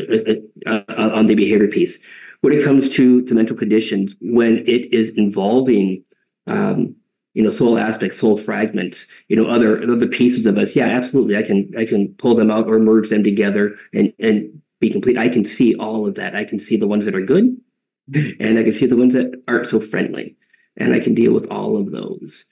[0.66, 2.02] uh, uh, on the behavior piece,
[2.42, 6.04] when it comes to to mental conditions, when it is involving,
[6.48, 6.96] um,
[7.34, 11.38] you know, soul aspects, soul fragments, you know, other other pieces of us, yeah, absolutely,
[11.38, 15.18] I can I can pull them out or merge them together and and be complete.
[15.18, 16.36] I can see all of that.
[16.36, 17.58] I can see the ones that are good
[18.40, 20.36] and I can see the ones that aren't so friendly,
[20.78, 22.46] and I can deal with all of those.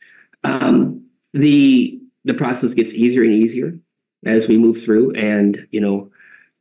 [0.44, 3.80] Um, the the process gets easier and easier
[4.26, 6.12] as we move through, and you know,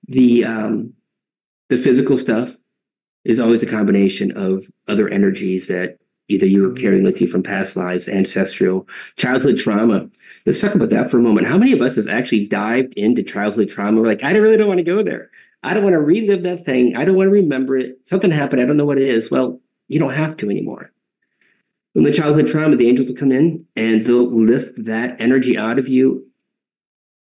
[0.06, 0.94] the um,
[1.68, 2.55] the physical stuff
[3.26, 6.82] is always a combination of other energies that either you were mm-hmm.
[6.82, 10.08] carrying with you from past lives, ancestral, childhood trauma.
[10.44, 11.46] Let's talk about that for a moment.
[11.46, 14.00] How many of us has actually dived into childhood trauma?
[14.00, 15.30] We're like, I really don't want to go there.
[15.62, 16.96] I don't want to relive that thing.
[16.96, 18.06] I don't want to remember it.
[18.06, 18.60] Something happened.
[18.60, 19.30] I don't know what it is.
[19.30, 20.92] Well, you don't have to anymore.
[21.92, 25.78] When the childhood trauma, the angels will come in and they'll lift that energy out
[25.78, 26.26] of you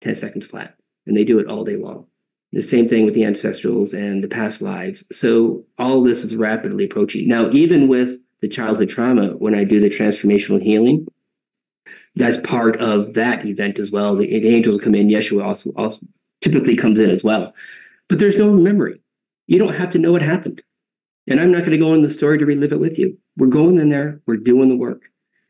[0.01, 0.75] 10 seconds flat.
[1.05, 2.07] And they do it all day long.
[2.51, 5.03] The same thing with the ancestrals and the past lives.
[5.11, 7.27] So all this is rapidly approaching.
[7.27, 11.07] Now, even with the childhood trauma, when I do the transformational healing,
[12.15, 14.15] that's part of that event as well.
[14.17, 15.07] The, the angels come in.
[15.07, 15.99] Yeshua also, also
[16.41, 17.53] typically comes in as well
[18.11, 19.01] but there's no memory.
[19.47, 20.61] You don't have to know what happened.
[21.29, 23.17] And I'm not going to go in the story to relive it with you.
[23.37, 25.03] We're going in there, we're doing the work.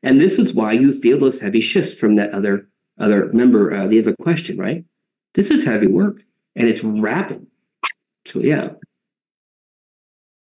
[0.03, 3.87] And this is why you feel those heavy shifts from that other, other, remember uh,
[3.87, 4.85] the other question, right?
[5.33, 6.21] This is heavy work
[6.55, 7.47] and it's rapid.
[8.25, 8.71] So, yeah.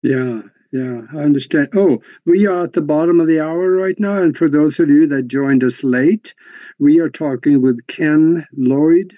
[0.03, 0.43] Yeah,
[0.73, 1.69] yeah, I understand.
[1.75, 4.23] Oh, we are at the bottom of the hour right now.
[4.23, 6.35] And for those of you that joined us late,
[6.79, 9.17] we are talking with Ken Lloyd.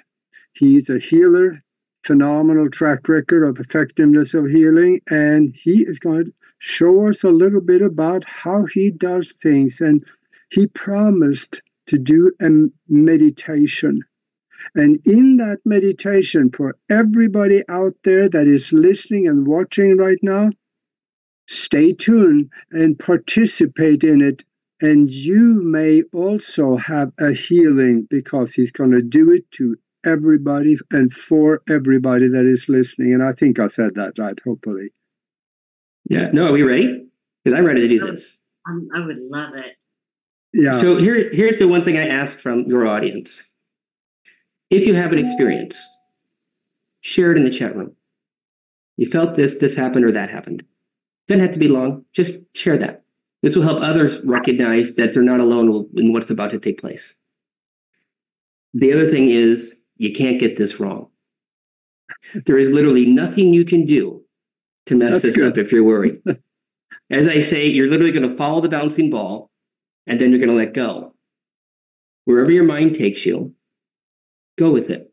[0.53, 1.63] He's a healer,
[2.05, 7.31] phenomenal track record of effectiveness of healing, and he is going to show us a
[7.31, 9.81] little bit about how he does things.
[9.81, 10.05] And
[10.51, 12.49] he promised to do a
[12.89, 14.03] meditation.
[14.75, 20.51] And in that meditation, for everybody out there that is listening and watching right now,
[21.47, 24.45] stay tuned and participate in it.
[24.81, 29.77] And you may also have a healing because he's going to do it to
[30.07, 33.15] everybody and for everybody that is listening.
[33.15, 34.91] And I think I said that right, hopefully.
[36.09, 36.31] Yeah.
[36.33, 37.09] No, are we ready?
[37.45, 38.41] Because I'm ready to do this.
[38.69, 39.77] Um, I would love it.
[40.55, 40.77] Yeah.
[40.77, 43.53] So here, here's the one thing I ask from your audience.
[44.71, 45.79] If you have an experience,
[47.01, 47.95] share it in the chat room.
[48.97, 50.65] You felt this, this happened, or that happened.
[51.27, 52.05] Doesn't have to be long.
[52.13, 53.05] Just share that.
[53.43, 57.19] This will help others recognize that they're not alone in what's about to take place.
[58.75, 61.09] The other thing is you can't get this wrong.
[62.47, 64.25] There is literally nothing you can do
[64.87, 65.53] to mess That's this good.
[65.53, 66.21] up if you're worried.
[67.11, 69.51] As I say, you're literally going to follow the bouncing ball
[70.07, 71.15] and then you're going to let go.
[72.25, 73.55] Wherever your mind takes you,
[74.59, 75.13] go with it.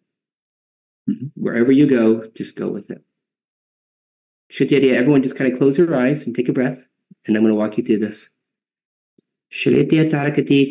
[1.09, 1.31] Mhm.
[1.35, 3.03] Wherever you go, just go with it.
[4.49, 6.87] Should the idea, everyone just kind of close your eyes and take a breath,
[7.25, 8.29] and I'm going to walk you through this.
[9.51, 10.69] Tarakati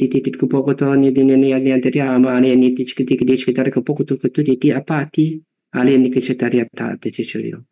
[7.00, 7.64] tichichurio.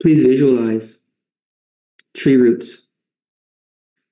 [0.00, 1.04] Please visualize
[2.14, 2.88] tree roots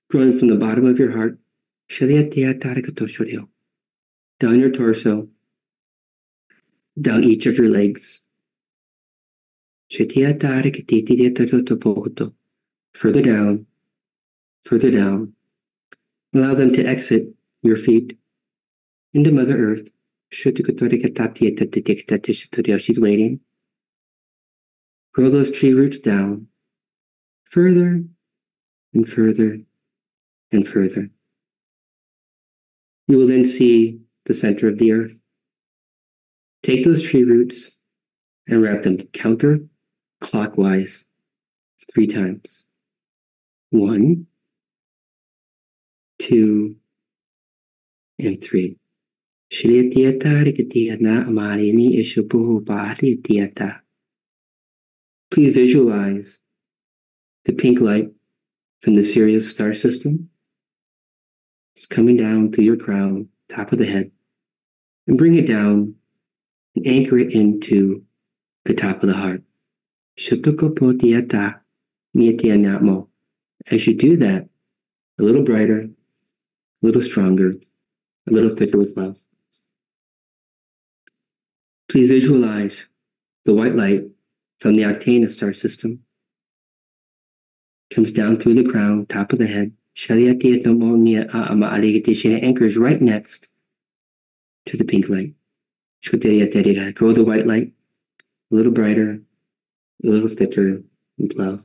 [0.08, 1.38] growing from the bottom of your heart,
[1.90, 3.48] Shaletia tarakatoshurio,
[4.38, 5.28] down your torso,
[7.00, 8.24] down each of your legs.
[9.90, 12.32] Shatia tarakati titi tatotopokoto
[12.92, 13.66] further down,
[14.62, 15.32] further down.
[16.32, 18.16] Allow them to exit your feet
[19.12, 19.88] into Mother Earth.
[20.30, 20.54] She's
[23.00, 23.40] waiting.
[25.12, 26.46] Grow those tree roots down
[27.46, 28.04] further
[28.94, 29.58] and further
[30.52, 31.10] and further.
[33.10, 35.20] You will then see the center of the earth.
[36.62, 37.72] Take those tree roots
[38.46, 39.62] and wrap them counter
[40.20, 41.08] clockwise
[41.92, 42.68] three times.
[43.70, 44.28] One,
[46.20, 46.76] two,
[48.20, 48.76] and three.
[55.32, 56.42] Please visualize
[57.44, 58.12] the pink light
[58.80, 60.29] from the Sirius star system.
[61.86, 64.10] Coming down through your crown, top of the head,
[65.06, 65.94] and bring it down
[66.76, 68.04] and anchor it into
[68.64, 69.42] the top of the heart.
[73.70, 74.48] As you do that,
[75.18, 75.90] a little brighter, a
[76.82, 77.54] little stronger,
[78.28, 79.18] a little thicker with love.
[81.90, 82.86] Please visualize
[83.44, 84.04] the white light
[84.58, 86.00] from the Octana star system.
[87.92, 89.72] Comes down through the crown, top of the head.
[92.42, 93.48] Anchors right next
[94.66, 95.34] to the pink light.
[96.94, 97.72] Grow the white light
[98.50, 99.22] a little brighter,
[100.04, 100.82] a little thicker
[101.18, 101.62] with love.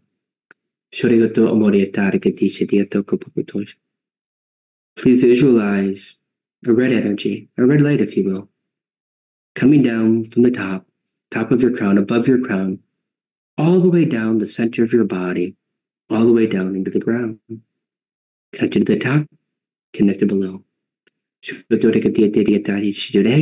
[4.96, 6.18] Please visualize
[6.66, 8.50] a red energy, a red light, if you will,
[9.56, 10.86] coming down from the top,
[11.32, 12.80] top of your crown, above your crown,
[13.58, 15.56] all the way down the center of your body,
[16.10, 17.40] all the way down into the ground.
[18.56, 19.28] Connected to the top,
[19.92, 20.64] connected below.
[21.44, 21.52] As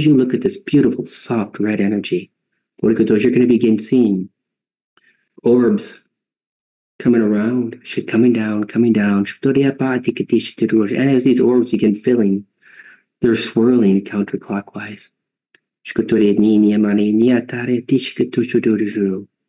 [0.06, 2.32] you look at this beautiful, soft red energy,
[2.82, 4.30] you're going to begin seeing
[5.44, 6.04] orbs
[6.98, 9.26] coming around, coming down, coming down.
[9.44, 12.48] And as these orbs begin filling,
[13.22, 15.12] they're swirling counterclockwise.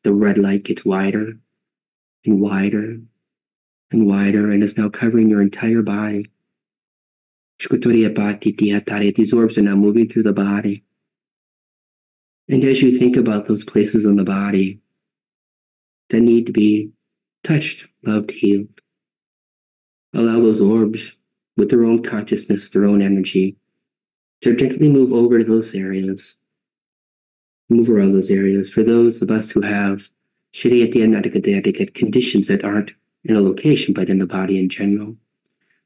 [0.03, 1.39] The red light gets wider
[2.27, 2.99] and wider
[3.91, 6.31] and wider and is now covering your entire body.
[7.59, 10.85] These orbs are now moving through the body.
[12.49, 14.81] And as you think about those places on the body
[16.11, 16.91] that need to be
[17.43, 18.69] touched, loved, healed,
[20.13, 21.17] allow those orbs
[21.57, 23.57] with their own consciousness, their own energy,
[24.43, 26.39] to gently move over to those areas,
[27.71, 28.69] move around those areas.
[28.71, 30.11] For those of us who have
[30.53, 32.93] conditions that aren't
[33.25, 35.17] in a location, but in the body in general,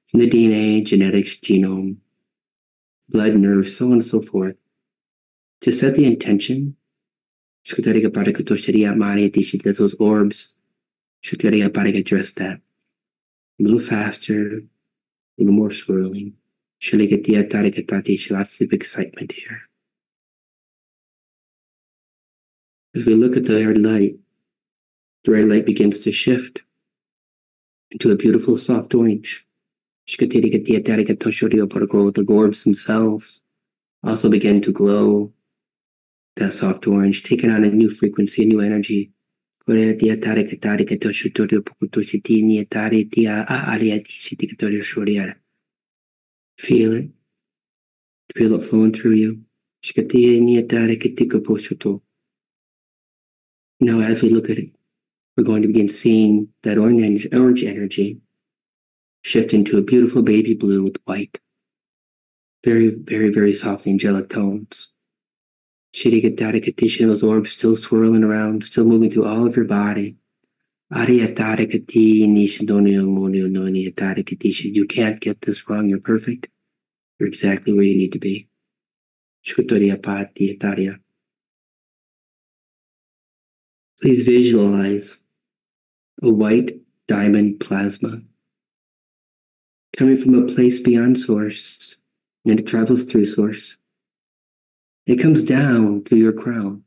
[0.06, 1.98] from the DNA, genetics, genome,
[3.08, 4.56] blood, nerves, so on and so forth,
[5.60, 6.76] to set the intention.
[9.64, 10.56] Those orbs
[11.96, 12.60] address that.
[13.60, 14.62] A little faster, a
[15.38, 16.34] little more swirling.
[16.80, 19.60] Lots of excitement here.
[22.94, 24.16] As we look at the red light,
[25.24, 26.62] the red light begins to shift
[27.90, 29.46] into a beautiful soft orange.
[30.06, 33.42] The gorbs themselves
[34.02, 35.32] also began to glow
[36.36, 39.12] that soft orange, taking on a new frequency, a new energy.
[46.56, 47.10] Feel it.
[48.34, 49.42] Feel it flowing through you.
[53.80, 54.70] Now, as we look at it,
[55.38, 58.18] we're going to begin seeing that orange, orange energy
[59.22, 61.38] shift into a beautiful baby blue with white.
[62.64, 64.92] Very, very, very soft angelic tones.
[65.94, 70.16] Shirikatarakitisha, those orbs still swirling around, still moving through all of your body.
[70.90, 71.06] You
[74.88, 75.88] can't get this wrong.
[75.88, 76.48] You're perfect.
[77.20, 78.48] You're exactly where you need to be.
[84.00, 85.22] Please visualize
[86.22, 88.20] a white diamond plasma
[89.96, 91.96] coming from a place beyond source
[92.44, 93.76] and it travels through source.
[95.06, 96.84] It comes down through your crown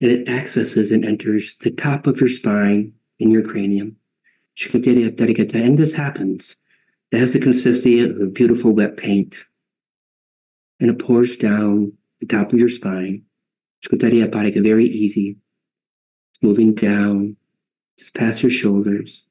[0.00, 3.96] and it accesses and enters the top of your spine in your cranium.
[4.74, 6.56] And this happens.
[7.10, 9.36] It has the consistency of a beautiful wet paint.
[10.80, 13.24] And it pours down the top of your spine.
[13.90, 15.36] Very easy.
[16.40, 17.36] Moving down,
[17.98, 19.26] just past your shoulders.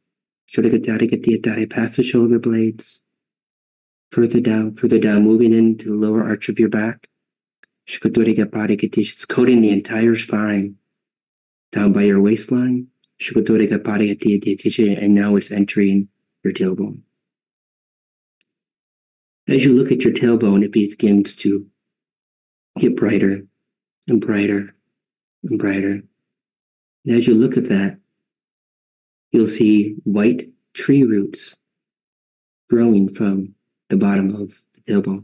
[1.70, 3.02] Past the shoulder blades.
[4.12, 7.10] Further down, further down, moving into the lower arch of your back.
[7.86, 10.76] It's coating the entire spine
[11.72, 12.88] down by your waistline.
[13.20, 16.10] And now it's entering
[16.44, 17.02] your tailbone.
[19.48, 21.68] As you look at your tailbone, it begins to
[22.80, 23.48] get brighter
[24.08, 24.74] and brighter
[25.44, 26.04] and brighter.
[27.08, 28.02] And as you look at that,
[29.32, 31.56] you'll see white tree roots
[32.70, 33.56] growing from
[33.88, 35.24] the bottom of the tailbone.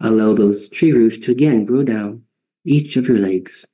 [0.00, 2.24] Allow those tree roots to again grow down
[2.66, 3.64] each of your legs.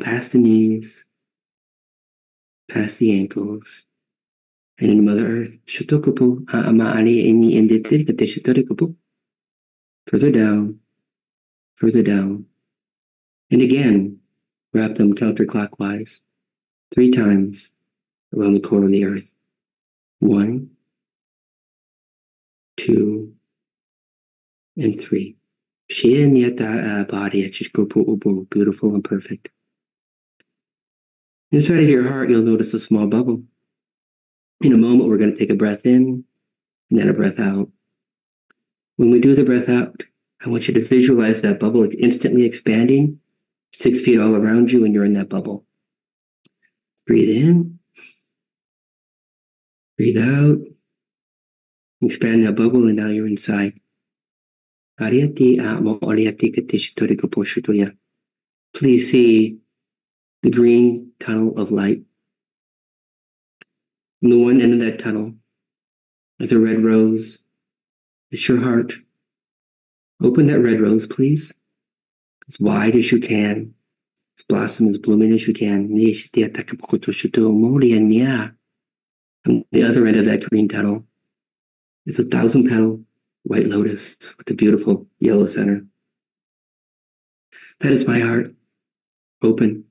[0.00, 1.04] Past the knees,
[2.70, 3.84] past the ankles,
[4.80, 5.58] and in Mother Earth.
[10.08, 10.80] Further down,
[11.76, 12.46] further down,
[13.50, 14.20] and again
[14.72, 16.20] wrap them counterclockwise
[16.94, 17.72] three times
[18.34, 19.34] around the core of the earth.
[20.20, 20.70] One,
[22.78, 23.34] two,
[24.78, 25.36] and three.
[25.90, 27.44] Sheen yet that uh, body
[28.46, 29.50] beautiful and perfect.
[31.50, 33.42] Inside of your heart, you'll notice a small bubble.
[34.62, 36.24] In a moment, we're going to take a breath in
[36.90, 37.68] and then a breath out.
[38.98, 40.02] When we do the breath out,
[40.44, 43.20] I want you to visualize that bubble instantly expanding
[43.72, 45.64] six feet all around you, and you're in that bubble.
[47.06, 47.78] Breathe in,
[49.96, 50.58] breathe out,
[52.02, 53.78] expand that bubble, and now you're inside.
[58.74, 59.58] Please see
[60.42, 62.02] the green tunnel of light.
[64.22, 65.34] In the one end of that tunnel
[66.40, 67.44] is a red rose.
[68.30, 68.94] It's your heart.
[70.22, 71.54] Open that red rose, please.
[72.48, 73.74] As wide as you can
[74.48, 75.92] blossom as blooming as you can.
[79.46, 81.04] On the other end of that green petal
[82.06, 83.02] is a thousand petal
[83.44, 85.86] white lotus with a beautiful yellow center.
[87.80, 88.52] That is my heart,
[89.42, 89.84] open.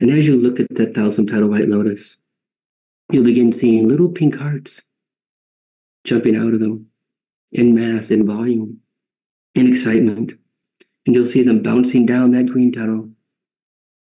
[0.00, 2.18] And as you look at that thousand petal white lotus,
[3.12, 4.82] you'll begin seeing little pink hearts
[6.04, 6.88] jumping out of them
[7.52, 8.80] in mass, in volume,
[9.54, 10.32] in excitement.
[11.06, 13.10] And you'll see them bouncing down that green tunnel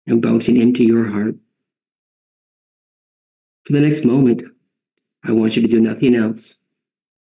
[0.06, 1.36] and bouncing into your heart.
[3.64, 4.42] For the next moment,
[5.24, 6.60] I want you to do nothing else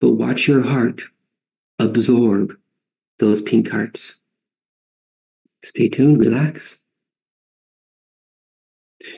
[0.00, 1.02] but watch your heart
[1.78, 2.56] absorb
[3.18, 4.20] those pink hearts.
[5.62, 6.84] Stay tuned, relax.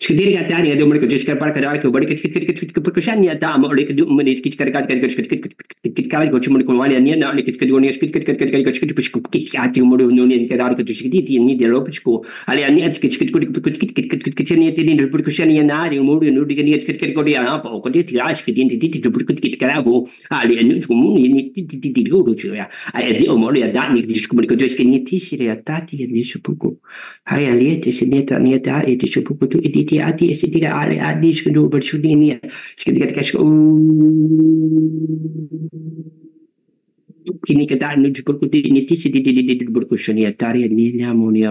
[0.01, 6.31] Шкидерга думали, что кар парка дарка, барка кушания там, или думали, киткар кар кар киткар
[6.31, 10.11] кар чумули кумали, не на лик киткар не шкиткар кар кар кар шкитпушку китяти муру
[10.11, 15.89] ну не кар дарка тушкити не делопочку, але они от киткар киткар киткар кушания на
[15.89, 19.01] ри муру ну дик не киткар кар я на по коди тяш кидин ти ти
[19.01, 23.57] тупуркут киткар бу, але ну чуму не ти ти ти гуру чуя, але ди омолу
[23.57, 26.81] я да не дишкумули кодошки не тишире атати не шупуку.
[27.25, 29.47] Ай але ти синета не да эти шупуку
[29.83, 32.29] hati hati hati tidak ada hati sekedu bersyudi ni
[32.79, 33.37] sekedu kata kasih
[37.43, 41.29] kini kata anu jukurkuti ini ti sedi di di di berkusun ya tari ni nyamu
[41.35, 41.43] ni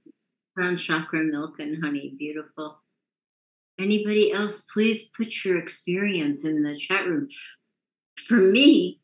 [0.58, 2.16] Crown chakra, milk and honey.
[2.18, 2.82] Beautiful.
[3.78, 7.28] Anybody else, please put your experience in the chat room.
[8.16, 8.99] For me,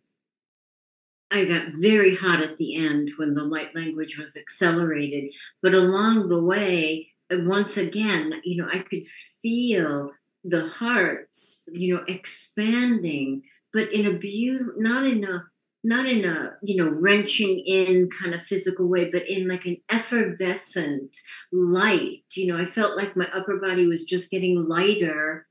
[1.29, 5.31] I got very hot at the end when the light language was accelerated.
[5.61, 10.09] But along the way, uh, once again, you know, I could feel
[10.43, 15.45] the hearts, you know, expanding, but in a beautiful, not in a,
[15.83, 19.77] not in a, you know, wrenching in kind of physical way, but in like an
[19.89, 21.17] effervescent
[21.51, 22.23] light.
[22.35, 25.45] You know, I felt like my upper body was just getting lighter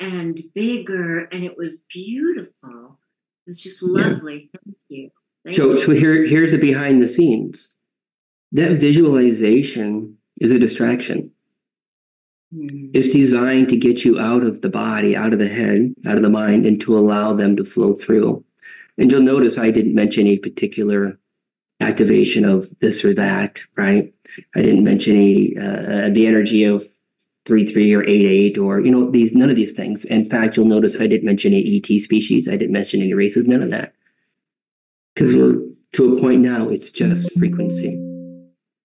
[0.00, 2.98] and bigger, and it was beautiful.
[3.46, 3.88] It was just Yeah.
[4.08, 4.50] lovely.
[4.64, 5.10] Thank you.
[5.44, 5.76] Thank So you.
[5.76, 7.74] so here here's the behind the scenes.
[8.52, 11.32] That visualization is a distraction.
[12.52, 12.90] Hmm.
[12.92, 16.22] It's designed to get you out of the body, out of the head, out of
[16.22, 18.44] the mind, and to allow them to flow through.
[18.98, 21.18] And you'll notice I didn't mention any particular
[21.80, 24.12] activation of this or that, right?
[24.54, 26.84] I didn't mention any uh, the energy of
[27.44, 30.04] three three or eight eight or you know these none of these things.
[30.04, 32.48] In fact, you'll notice I didn't mention any ET species.
[32.48, 33.46] I didn't mention any races.
[33.46, 33.94] None of that.
[35.14, 38.02] Because we're to a point now, it's just frequency.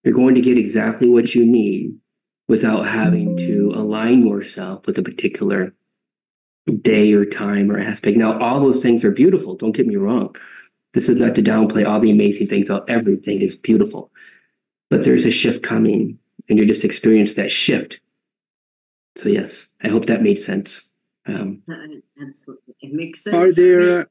[0.04, 1.98] You're going to get exactly what you need
[2.48, 5.74] without having to align yourself with a particular
[6.68, 8.18] day or time or aspect.
[8.18, 9.56] Now, all those things are beautiful.
[9.56, 10.36] Don't get me wrong.
[10.94, 12.70] This is not to downplay all the amazing things.
[12.70, 14.12] All everything is beautiful,
[14.90, 18.02] but there's a shift coming, and you just experience that shift.
[19.16, 20.92] So yes, I hope that made sense.
[21.26, 21.76] Um, Uh,
[22.22, 22.76] Absolutely.
[22.82, 23.36] It makes sense.
[23.36, 23.86] Are to me.
[23.86, 24.08] there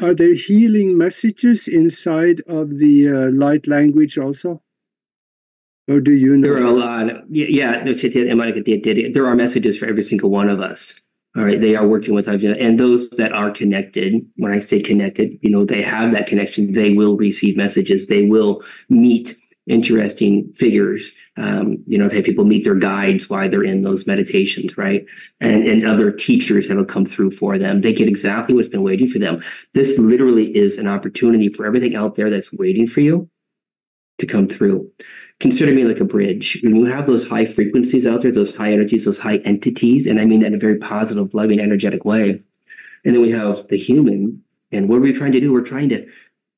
[0.00, 4.62] are there healing messages inside of the uh, light language also?
[5.88, 6.48] Or do you know?
[6.48, 7.10] There are a lot.
[7.10, 7.82] Of, yeah, yeah.
[7.84, 9.14] no, shit, yeah, did- did.
[9.14, 11.00] There are messages for every single one of us.
[11.36, 14.26] All right, they are working with us, and those that are connected.
[14.36, 16.72] When I say connected, you know, they have that connection.
[16.72, 18.06] They will receive messages.
[18.06, 21.12] They will meet interesting figures.
[21.36, 25.04] Um, you know, I've had people meet their guides while they're in those meditations, right?
[25.38, 27.82] And and other teachers that will come through for them.
[27.82, 29.42] They get exactly what's been waiting for them.
[29.74, 33.28] This literally is an opportunity for everything out there that's waiting for you
[34.18, 34.90] to come through
[35.40, 36.60] consider me like a bridge.
[36.62, 40.20] When you have those high frequencies out there, those high energies, those high entities, and
[40.20, 42.42] I mean that in a very positive, loving, energetic way.
[43.04, 44.42] And then we have the human.
[44.72, 45.52] And what are we trying to do?
[45.52, 46.06] We're trying to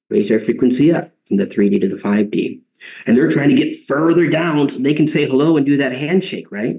[0.08, 2.60] raise our frequency up from the 3D to the 5D.
[3.06, 5.92] And they're trying to get further down so they can say hello and do that
[5.92, 6.76] handshake, right?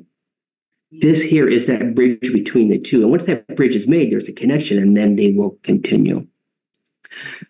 [0.91, 3.01] This here is that bridge between the two.
[3.01, 6.25] And once that bridge is made, there's a connection and then they will continue.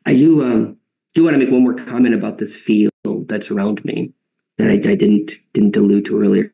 [0.05, 0.77] I do um,
[1.13, 2.91] do want to make one more comment about this field
[3.27, 4.13] that's around me
[4.59, 6.53] that I, I didn't didn't allude to earlier.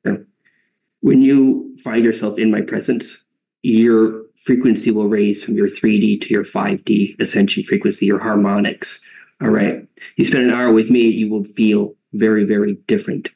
[1.02, 3.26] When you find yourself in my presence,
[3.64, 9.04] your frequency will raise from your 3D to your 5D ascension frequency, your harmonics.
[9.42, 9.88] All right.
[10.16, 13.30] You spend an hour with me, you will feel very, very different.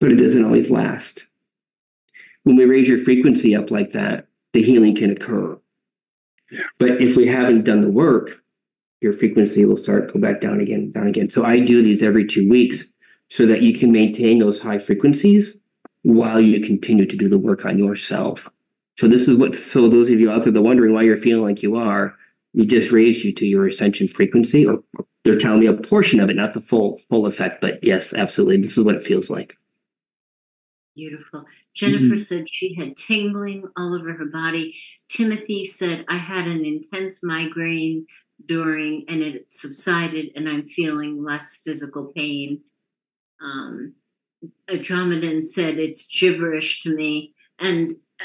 [0.00, 1.26] But it doesn't always last.
[2.44, 5.58] When we raise your frequency up like that, the healing can occur.
[6.78, 8.42] But if we haven't done the work,
[9.02, 11.28] your frequency will start go back down again, down again.
[11.28, 12.90] So I do these every two weeks
[13.30, 15.56] so that you can maintain those high frequencies
[16.02, 18.48] while you continue to do the work on yourself.
[18.98, 21.16] So this is what so those of you out there that are wondering why you're
[21.16, 22.16] feeling like you are,
[22.52, 24.82] we just raised you to your ascension frequency, or
[25.24, 27.60] they're telling me a portion of it, not the full full effect.
[27.60, 29.56] But yes, absolutely, this is what it feels like.
[30.96, 31.46] Beautiful.
[31.72, 32.16] Jennifer mm-hmm.
[32.16, 34.74] said she had tingling all over her body.
[35.08, 38.06] Timothy said, I had an intense migraine
[38.44, 42.60] during and it subsided and I'm feeling less physical pain.
[43.40, 43.94] Um,
[44.68, 47.34] Andromedan said it's gibberish to me.
[47.58, 48.24] And uh,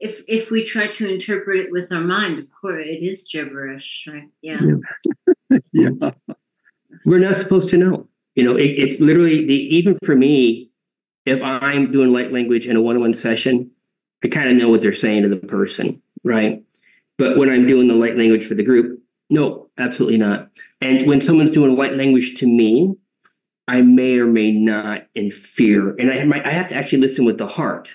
[0.00, 4.08] if if we try to interpret it with our mind, of course, it is gibberish,
[4.10, 4.28] right?
[4.40, 4.60] Yeah.
[5.72, 5.90] yeah.
[7.04, 8.08] We're not supposed to know.
[8.34, 10.70] You know, it, it's literally the even for me,
[11.26, 13.70] if I'm doing light language in a one-on-one session,
[14.24, 16.62] I kind of know what they're saying to the person, right?
[17.18, 19.00] But when I'm doing the light language for the group,
[19.30, 20.50] no, absolutely not.
[20.80, 22.94] And when someone's doing light language to me,
[23.68, 27.24] I may or may not in fear, and I might I have to actually listen
[27.24, 27.90] with the heart,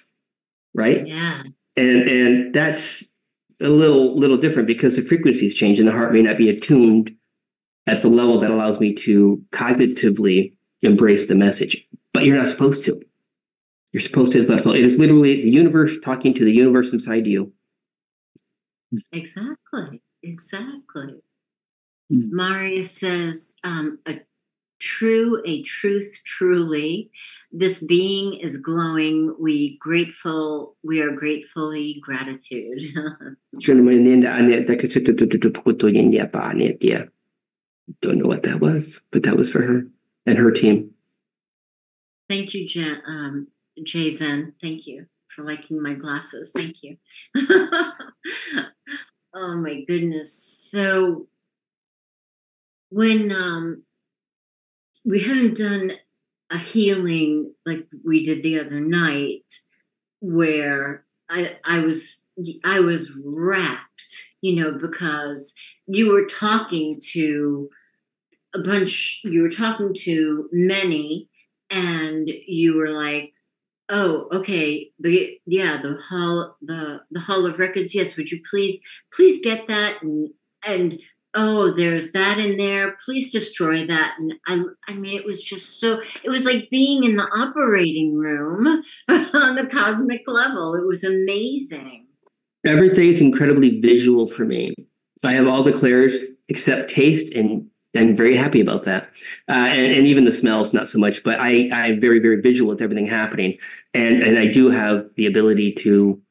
[0.74, 1.06] right?
[1.06, 1.44] Yeah.
[1.76, 3.12] And and that's
[3.62, 7.16] a little little different because the frequencies change, and the heart may not be attuned
[7.86, 11.88] at the level that allows me to cognitively embrace the message.
[12.14, 13.02] But you're not supposed to.
[13.94, 17.54] You're supposed to let It is literally the universe talking to the universe inside you.
[19.12, 20.02] Exactly.
[20.24, 21.22] Exactly.
[22.12, 22.30] Mm.
[22.32, 24.22] Marius says, um, a
[24.80, 27.10] true, a truth truly.
[27.52, 29.36] This being is glowing.
[29.40, 32.82] We grateful, we are gratefully gratitude.
[38.02, 39.88] Don't know what that was, but that was for her
[40.26, 40.92] and her team.
[42.30, 43.48] Thank you, Jen, um,
[43.82, 44.54] Jason.
[44.62, 46.52] Thank you for liking my glasses.
[46.54, 46.98] Thank you.
[49.34, 50.34] oh my goodness.
[50.34, 51.28] So
[52.90, 53.84] when um
[55.08, 55.94] we haven't done
[56.52, 59.64] a healing like we did the other night
[60.20, 62.24] where I I was
[62.64, 65.56] I was wrapped, you know, because
[65.88, 67.70] you were talking to
[68.54, 71.30] a bunch you were talking to many
[71.70, 73.34] and you were like
[73.90, 77.96] oh okay the yeah the hall the the hall of records.
[77.96, 78.82] Yes would you please
[79.14, 80.02] please get that?
[80.02, 80.32] And
[80.66, 81.00] and
[81.34, 82.98] oh, there's that in there.
[83.04, 84.16] Please destroy that.
[84.18, 88.16] And I, I mean, it was just so, it was like being in the operating
[88.16, 90.76] room on the cosmic level.
[90.76, 92.08] It was amazing.
[92.66, 94.74] Everything is incredibly visual for me.
[95.24, 96.16] I have all the clairs
[96.50, 99.10] except taste, and I'm very happy about that.
[99.48, 102.70] Uh, and, and, even the smells, not so much, but I, I'm very, very visual
[102.70, 103.58] with everything happening.
[103.94, 106.22] And, and I do have the ability to,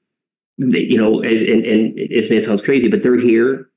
[0.59, 3.71] you know, and, and, and it may sound crazy, but they're here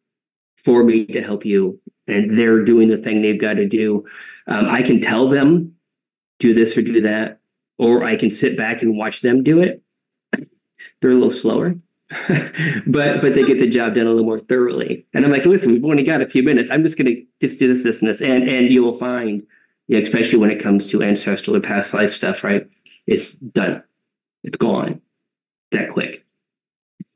[0.64, 1.80] for me to help you.
[2.08, 4.06] And they're doing the thing they've got to do.
[4.48, 5.76] Um, i can tell them
[6.40, 7.40] do this or do that
[7.78, 9.84] or i can sit back and watch them do it.
[11.02, 11.76] They're a little slower
[12.88, 15.06] but but they get the job done a little more thoroughly.
[15.14, 16.70] And i'm like listen we've only got a few minutes.
[16.72, 18.22] I'm just going to just do this this and this.
[18.22, 19.44] And and you will find
[19.88, 22.68] you know, especially when it comes to ancestral or past life stuff right
[23.06, 23.84] it's done.
[24.44, 25.02] It's gone
[25.72, 26.26] that quick.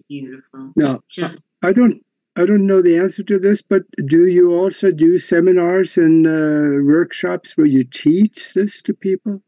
[0.07, 0.73] Beautiful.
[0.75, 2.03] No just i don't
[2.36, 6.84] I don't know the answer to this, but do you also do seminars and uh,
[6.84, 9.41] workshops where you teach this to people?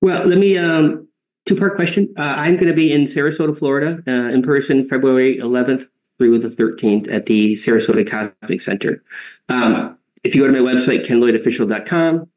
[0.00, 1.08] Well, let me um,
[1.46, 2.14] two part question.
[2.16, 5.86] Uh, I'm going to be in Sarasota, Florida, uh, in person, February 11th
[6.18, 9.02] through the 13th at the Sarasota Cosmic Center.
[9.48, 12.28] Um, if you go to my website, kenlloydofficial.com,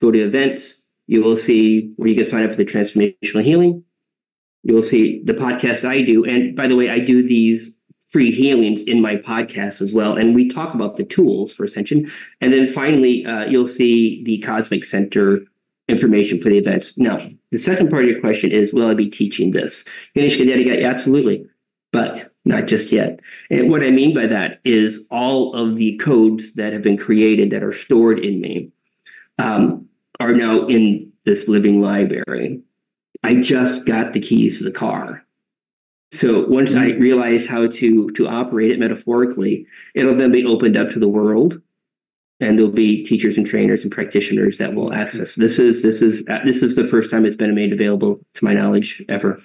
[0.00, 3.84] go to events, you will see where you can sign up for the transformational healing.
[4.62, 6.24] You will see the podcast I do.
[6.24, 7.76] And by the way, I do these
[8.10, 10.16] free healings in my podcast as well.
[10.16, 12.10] And we talk about the tools for ascension.
[12.40, 15.40] And then finally, uh, you'll see the Cosmic Center
[15.88, 16.98] information for the events.
[16.98, 17.18] Now,
[17.50, 19.84] the second part of your question is, will I be teaching this?
[20.84, 21.46] Absolutely,
[21.92, 23.20] but not just yet.
[23.50, 27.50] And what I mean by that is all of the codes that have been created
[27.50, 28.70] that are stored in me
[29.38, 29.88] um,
[30.18, 32.62] are now in this living library.
[33.22, 35.26] I just got the keys to the car.
[36.12, 37.00] So once I mm-hmm.
[37.00, 41.60] realize how to to operate it metaphorically, it'll then be opened up to the world,
[42.40, 45.36] and there'll be teachers and trainers and practitioners that will access.
[45.36, 48.44] This is this is uh, this is the first time it's been made available to
[48.44, 49.40] my knowledge ever.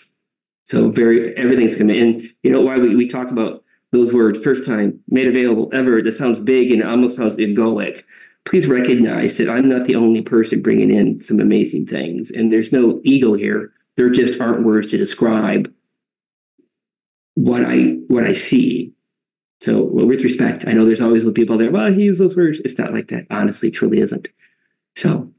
[0.65, 2.29] So very everything's coming in.
[2.41, 6.01] You know why we, we talk about those words first time made available ever.
[6.01, 8.03] That sounds big and almost sounds egoic.
[8.43, 12.71] Please recognize that I'm not the only person bringing in some amazing things, and there's
[12.71, 13.71] no ego here.
[13.97, 15.71] There just aren't words to describe
[17.35, 18.93] what I what I see.
[19.61, 21.71] So well, with respect, I know there's always the people there.
[21.71, 22.59] Well, he used those words.
[22.65, 23.25] It's not like that.
[23.29, 24.27] Honestly, truly isn't.
[24.95, 25.31] So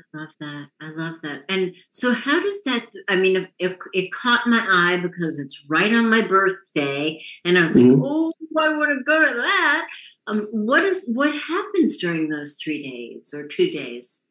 [0.00, 0.68] I love that.
[0.80, 1.44] I love that.
[1.48, 2.86] And so, how does that?
[3.08, 7.62] I mean, it, it caught my eye because it's right on my birthday, and I
[7.62, 8.00] was like, Mhm.
[8.04, 9.86] "Oh, I want to go to that."
[10.26, 14.26] Um, what is what happens during those three days or two days?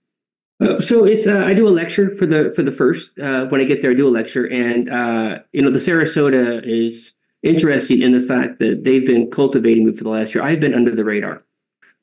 [0.62, 3.62] Uh, so it's uh, I do a lecture for the for the first uh, when
[3.62, 8.02] I get there I do a lecture and uh, you know the Sarasota is interesting
[8.02, 10.44] in the fact that they've been cultivating me for the last year.
[10.44, 11.44] I've been under the radar.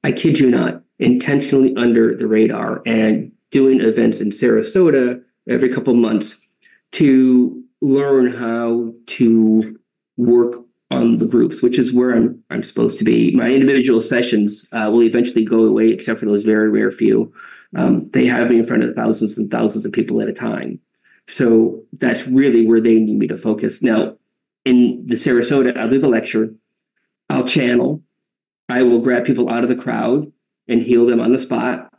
[0.03, 5.95] I kid you not, intentionally under the radar and doing events in Sarasota every couple
[5.95, 6.49] months
[6.93, 9.79] to learn how to
[10.17, 10.57] work
[10.91, 13.35] on the groups, which is where I'm I'm supposed to be.
[13.37, 17.33] My individual sessions uh, will eventually go away, except for those very rare few.
[17.77, 20.81] Um, they have me in front of thousands and thousands of people at a time.
[21.27, 23.83] So that's really where they need me to focus.
[23.83, 24.17] Now,
[24.65, 26.55] in the Sarasota, I'll do the lecture,
[27.29, 28.03] I'll channel,
[28.69, 30.33] I will grab people out of the crowd
[30.67, 31.93] and heal them on the spot.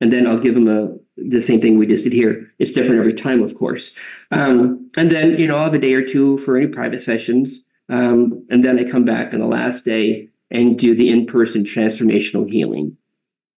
[0.00, 2.46] And then I'll give them a the same thing we just did here.
[2.58, 3.94] It's different every time, of course.
[4.30, 7.64] Um, and then, you know, I'll have a day or two for any private sessions.
[7.88, 12.50] Um, and then I come back on the last day and do the in-person transformational
[12.50, 12.98] healing.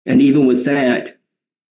[0.07, 1.18] And even with that,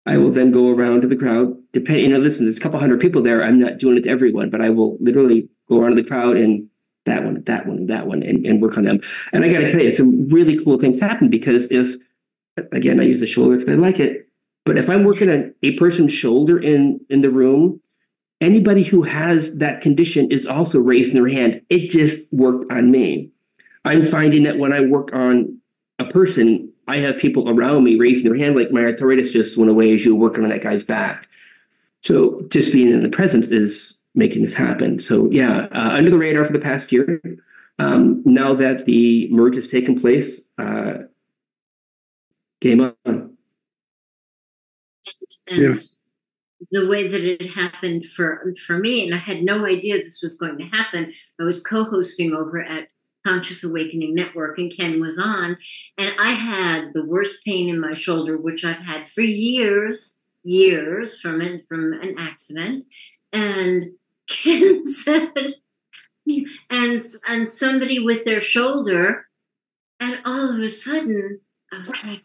[0.08, 1.53] I will then go around to the crowd.
[1.74, 3.43] Depending, you know, listen, there's a couple hundred people there.
[3.43, 6.38] I'm not doing it to everyone, but I will literally go around to the crowd
[6.38, 6.70] and
[7.05, 9.01] that one, that one, that one, and, and work on them.
[9.34, 11.95] And I got to tell you, some really cool things happen because if,
[12.72, 14.30] again, I use the shoulder because I like it.
[14.66, 17.82] But if I'm working on a person's shoulder in in the room,
[18.41, 21.62] anybody who has that condition is also raising their hand.
[21.70, 23.32] It just worked on me.
[23.86, 25.60] I'm finding that when I work on
[25.99, 29.69] a person, I have people around me raising their hand, like my arthritis just went
[29.71, 31.27] away as you were working on that guy's back.
[32.01, 34.99] So just being in the presence is making this happen.
[34.99, 37.21] So yeah, uh, under the radar for the past year.
[37.79, 41.03] Um, now that the merge has taken place, uh,
[42.59, 42.95] game on.
[43.05, 43.38] and
[45.47, 45.77] Yeah.
[46.71, 50.38] the way that it happened for for me and i had no idea this was
[50.38, 52.88] going to happen i was co-hosting over at
[53.28, 55.57] conscious awakening network and ken was on
[55.97, 61.19] and i had the worst pain in my shoulder which i've had for years years
[61.19, 62.86] from it from an accident.
[63.34, 63.91] And
[64.28, 65.32] ken said
[66.69, 69.28] and and somebody with their shoulder
[70.01, 71.39] and all of a sudden
[71.71, 72.23] i was like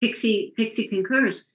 [0.00, 1.53] pixie pixie concurs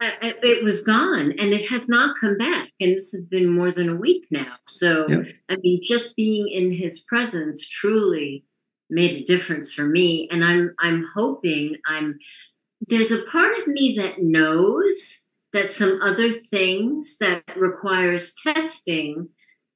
[0.00, 3.70] it it was gone and it has not come back and this has been more
[3.70, 4.56] than a week now.
[4.66, 5.06] So
[5.48, 8.44] i mean just being in his presence truly
[8.90, 12.18] made a difference for me and i'm i'm hoping i'm
[12.86, 19.28] there's a part of me that knows that some other things that requires testing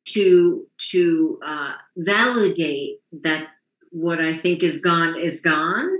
[0.04, 3.48] to to uh, validate that
[3.90, 5.90] what i think is gone is gone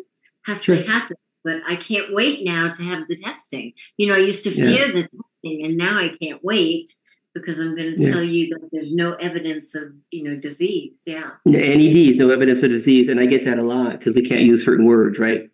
[0.47, 0.77] has Sure.
[0.77, 1.17] to happen
[1.49, 3.73] but I can't wait now to have the testing.
[3.97, 4.67] You know, I used to Yeah.
[4.67, 6.91] fear the testing, and now I can't wait
[7.35, 8.13] because I'm going to Yeah.
[8.13, 11.05] tell you that there's no evidence of you know disease.
[11.07, 14.43] Yeah, NEDs, no evidence of disease, and I get that a lot because we can't
[14.43, 15.49] use certain words, right?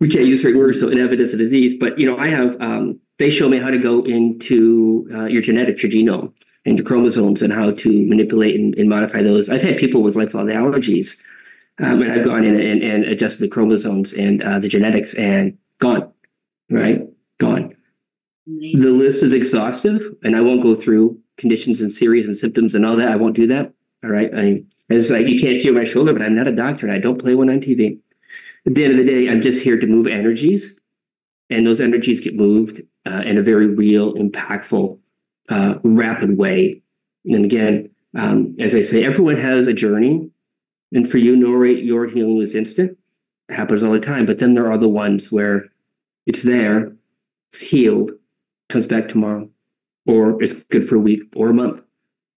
[0.00, 1.74] We can't use certain words, so in evidence of disease.
[1.74, 5.42] But you know, I have um, they show me how to go into uh, your
[5.42, 6.32] genetics, your genome,
[6.64, 9.48] and your chromosomes, and how to manipulate and, and modify those.
[9.48, 11.16] I've had people with lifelong allergies,
[11.80, 15.58] um, and I've gone in and, and adjusted the chromosomes and uh, the genetics, and
[15.80, 16.12] gone,
[16.70, 17.00] right,
[17.38, 17.74] gone.
[18.46, 18.80] Amazing.
[18.80, 22.84] The list is exhaustive, and I won't go through conditions and series and symptoms and
[22.84, 23.10] all that.
[23.10, 23.72] I won't do that.
[24.04, 24.30] All right.
[24.34, 27.00] I, it's like you can't see my shoulder, but I'm not a doctor and I
[27.00, 27.98] don't play one on TV.
[28.66, 30.78] At the end of the day, I'm just here to move energies,
[31.50, 34.98] and those energies get moved uh, in a very real, impactful,
[35.50, 36.82] uh, rapid way.
[37.26, 40.30] And again, um, as I say, everyone has a journey,
[40.94, 42.96] and for you, Nori, your healing was instant.
[43.48, 44.24] It happens all the time.
[44.24, 45.66] But then there are the ones where
[46.24, 46.94] it's there,
[47.52, 48.12] it's healed,
[48.68, 49.50] comes back tomorrow,
[50.06, 51.82] or it's good for a week or a month.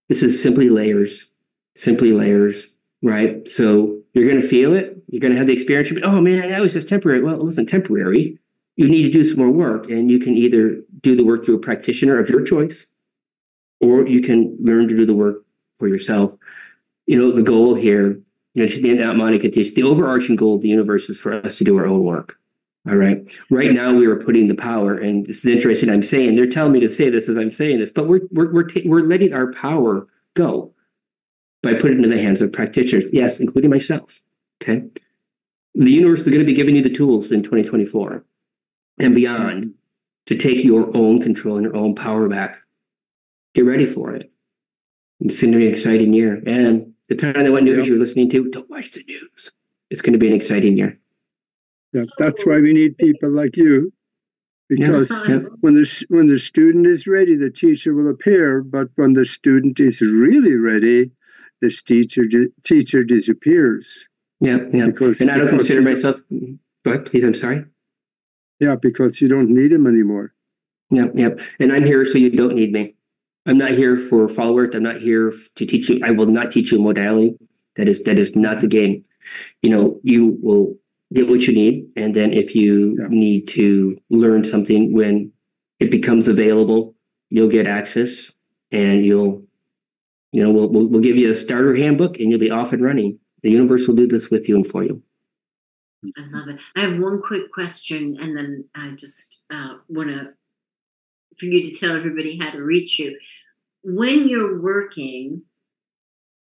[0.10, 1.30] This is simply layers,
[1.76, 2.68] simply layers,
[3.04, 3.48] right?
[3.48, 4.98] So you're going to feel it.
[5.08, 5.92] You're going to have the experience.
[5.92, 7.22] But oh man, that was just temporary.
[7.22, 8.40] Well, it wasn't temporary.
[8.76, 11.56] You need to do some more work, and you can either do the work through
[11.56, 12.88] a practitioner of your choice,
[13.80, 15.44] or you can learn to do the work
[15.80, 16.36] for yourself.
[17.08, 18.20] You know, the goal here,
[18.58, 21.58] you know, the Aunt Monica teaches, the overarching goal of the universe is for us
[21.60, 22.40] to do our own work.
[22.88, 23.38] All right.
[23.52, 25.90] Right now, we are putting the power, and this is interesting.
[25.90, 28.52] I'm saying they're telling me to say this as I'm saying this, but we're we're
[28.52, 30.74] we're, ta- we're letting our power go
[31.62, 33.10] by putting it in the hands of practitioners.
[33.12, 34.22] Yes, including myself.
[34.62, 34.86] Okay.
[35.76, 38.24] The universe is going to be giving you the tools in 2024
[39.00, 39.74] and beyond
[40.26, 42.58] to take your own control and your own power back.
[43.54, 44.32] Get ready for it.
[45.20, 47.92] It's going to be an exciting year, and depending on what news Yeah.
[47.92, 49.52] you're listening to, don't watch the news.
[49.90, 51.00] It's going to be an exciting year.
[51.94, 53.94] Yeah, that's why we need people like you.
[54.70, 55.44] Because Yeah.
[55.62, 58.62] when the when the student is ready, the teacher will appear.
[58.62, 61.12] But when the student is really ready,
[61.62, 62.24] this teacher
[62.66, 64.08] teacher disappears.
[64.42, 64.88] Yeah, yeah.
[64.88, 66.20] Because, And I don't consider myself.
[66.84, 67.24] Go ahead, please.
[67.24, 67.64] I'm sorry.
[68.60, 70.34] Yeah, because you don't need him anymore.
[70.92, 71.30] Yeah, yeah.
[71.60, 72.96] And I'm here so you don't need me.
[73.48, 74.76] I'm not here for followers.
[74.76, 76.00] I'm not here to teach you.
[76.04, 77.38] I will not teach you modality.
[77.76, 79.06] That is that is not the game.
[79.62, 80.76] You know, you will
[81.14, 83.08] get what you need, and then if you Yeah.
[83.10, 85.32] need to learn something when
[85.80, 86.96] it becomes available,
[87.30, 88.34] you'll get access,
[88.72, 89.44] and you'll,
[90.34, 92.84] you know, we'll we'll, we'll give you a starter handbook, and you'll be off and
[92.84, 93.20] running.
[93.44, 95.02] The universe will do this with you and for you.
[96.18, 96.60] I love it.
[96.76, 100.34] I have one quick question, and then I just uh, want to
[101.40, 103.18] for you to tell everybody how to reach you.
[103.84, 105.44] When you're working,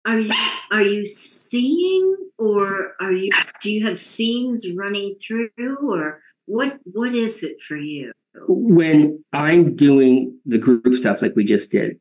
[0.04, 0.32] are you
[0.70, 3.30] are you seeing, or are you
[3.60, 8.12] do you have scenes running through, or what what is it for you?
[8.48, 11.98] when I'm doing the group stuff like we just did,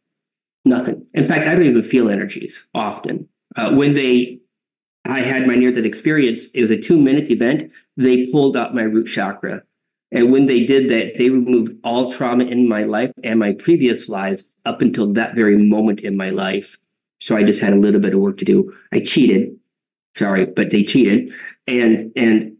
[0.66, 1.06] nothing.
[1.14, 3.28] In fact, I don't even feel energies often.
[3.56, 4.39] Uh, when they,
[5.06, 7.72] I had my near death experience, it was a two minute event.
[7.98, 9.64] They pulled out my root chakra.
[10.12, 14.09] And when they did that, they removed all trauma in my life and my previous
[14.09, 16.78] lives up until that very moment in my life.
[17.20, 18.76] So I just had a little bit of work to do.
[18.91, 19.55] I cheated.
[20.16, 21.32] Sorry, but they cheated.
[21.68, 22.57] And, and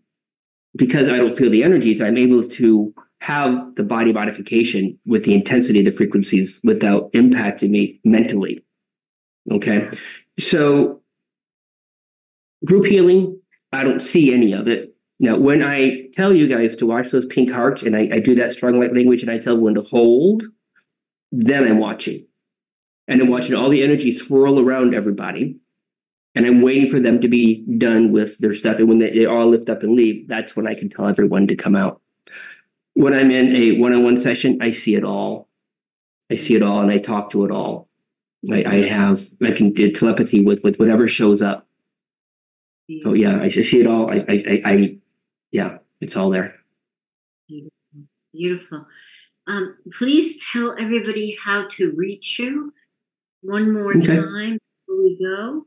[0.76, 5.34] because I don't feel the energies, I'm able to have the body modification with the
[5.34, 8.64] intensity of the frequencies without impacting me mentally.
[9.52, 9.90] Okay.
[10.40, 11.02] So
[12.66, 13.40] group healing,
[13.74, 14.91] I don't see any of it.
[15.22, 18.36] Now, when I tell you guys to watch those pink hearts and I, I do
[18.36, 20.44] that strong light language and I tell when to hold,
[21.32, 22.26] then I'm watching.
[23.08, 25.58] And I'm watching all the energy swirl around everybody.
[26.36, 28.80] And I'm waiting for them to be done with their stuff.
[28.80, 31.48] And when they, they all lift up and leave, that's when I can tell everyone
[31.48, 32.02] to come out
[32.94, 35.48] when I'm in a one-on-one session, I see it all.
[36.30, 37.90] I see it all, and I talk to it all.
[38.52, 41.68] I, I have I can do telepathy with with whatever shows up.
[43.04, 44.10] So yeah, I see it all.
[44.10, 44.98] I, I, I
[45.52, 46.56] yeah, it's all there.
[48.34, 48.86] Beautiful.
[49.48, 52.74] Um, please tell everybody how to reach you
[53.42, 54.16] one more Okay.
[54.16, 55.66] time before we go.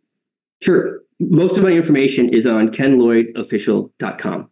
[0.62, 1.00] Sure.
[1.20, 4.50] Most of my information is on kenlloydofficial.com.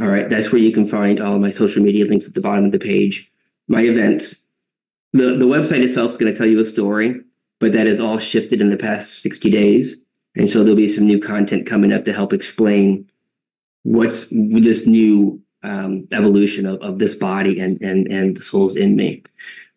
[0.00, 0.28] All right.
[0.28, 2.78] That's where you can find all my social media links at the bottom of the
[2.78, 3.30] page,
[3.66, 4.46] my events.
[5.12, 7.20] The, the website itself is going to tell you a story,
[7.58, 10.04] but that is all shifted in the past 60 days.
[10.36, 13.10] And so there'll be some new content coming up to help explain
[13.82, 18.96] what's this new um, evolution of, of this body and, and, and the souls in
[18.96, 19.22] me.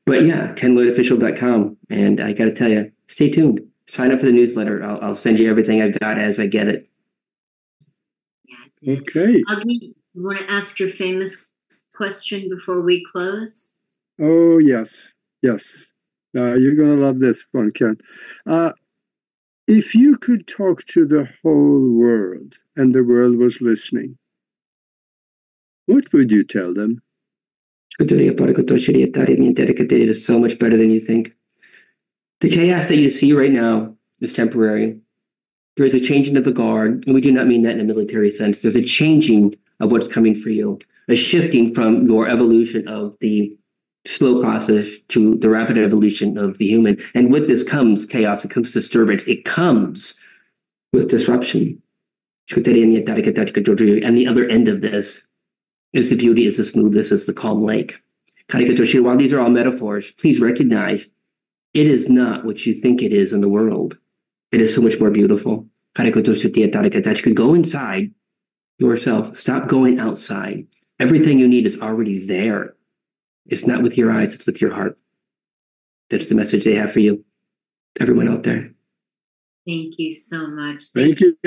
[0.06, 1.78] But yeah, kenlloydofficial.com.
[1.90, 4.82] And I got to tell you, stay tuned sign up for the newsletter.
[4.84, 6.88] I'll, I'll send you everything I've got as I get it.
[8.82, 8.94] Yeah.
[8.94, 9.44] Okay.
[9.50, 11.50] Augie, you want to ask your famous
[11.94, 13.78] question before we close?
[14.20, 15.92] Oh yes, yes.
[16.36, 17.98] Uh, you're gonna love this one, Ken.
[18.46, 18.72] Uh,
[19.68, 24.18] if you could talk to the whole world and the world was listening,
[25.86, 27.02] what would you tell them?
[28.00, 28.12] It
[30.10, 31.36] is so much better than you think.
[32.40, 35.00] The chaos that you see right now is temporary.
[35.78, 37.84] There is a changing of the guard, and we do not mean that in a
[37.84, 38.62] military sense.
[38.62, 43.56] There's a changing of what's coming for you, a shifting from your evolution of the
[44.06, 46.98] slow process to the rapid evolution of the human.
[47.14, 50.16] And with this comes chaos, it comes disturbance, it comes
[50.92, 51.82] with disruption.
[52.54, 55.28] And the other end of this
[55.94, 58.02] is the beauty, is the smoothness, is the calm lake.
[58.52, 61.10] While these are all metaphors, please recognize
[61.74, 63.98] it is not what you think it is in the world.
[64.52, 65.68] It is so much more beautiful.
[65.96, 68.12] Go inside
[68.80, 70.68] yourself, stop going outside.
[71.00, 72.76] Everything you need is already there.
[73.52, 74.98] It's not with your eyes, it's with your heart.
[76.10, 77.26] That's the message they have for you.
[78.00, 78.68] Everyone out there.
[79.68, 80.86] Thank you so much.
[80.86, 81.38] Thank you.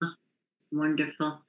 [0.00, 1.42] It's wonderful.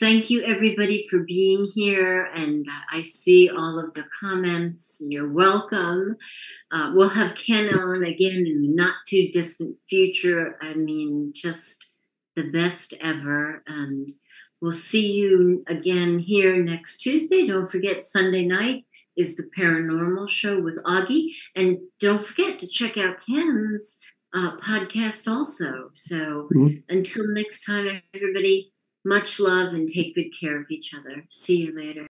[0.00, 2.24] Thank you, everybody, for being here.
[2.34, 5.06] And I see all of the comments.
[5.08, 6.16] You're welcome.
[6.72, 10.58] Uh, we'll have Ken on again in the not too distant future.
[10.60, 11.92] I mean, just
[12.34, 13.62] the best ever.
[13.66, 14.10] And
[14.60, 17.46] we'll see you again here next Tuesday.
[17.46, 18.84] Don't forget, Sunday night
[19.16, 21.28] is the Paranormal Show with Augie.
[21.54, 23.98] And don't forget to check out Ken's
[24.34, 25.90] uh, podcast also.
[25.94, 26.82] So Mhm.
[26.88, 28.72] until next time, everybody,
[29.04, 31.24] much love and take good care of each other.
[31.30, 32.04] See you later.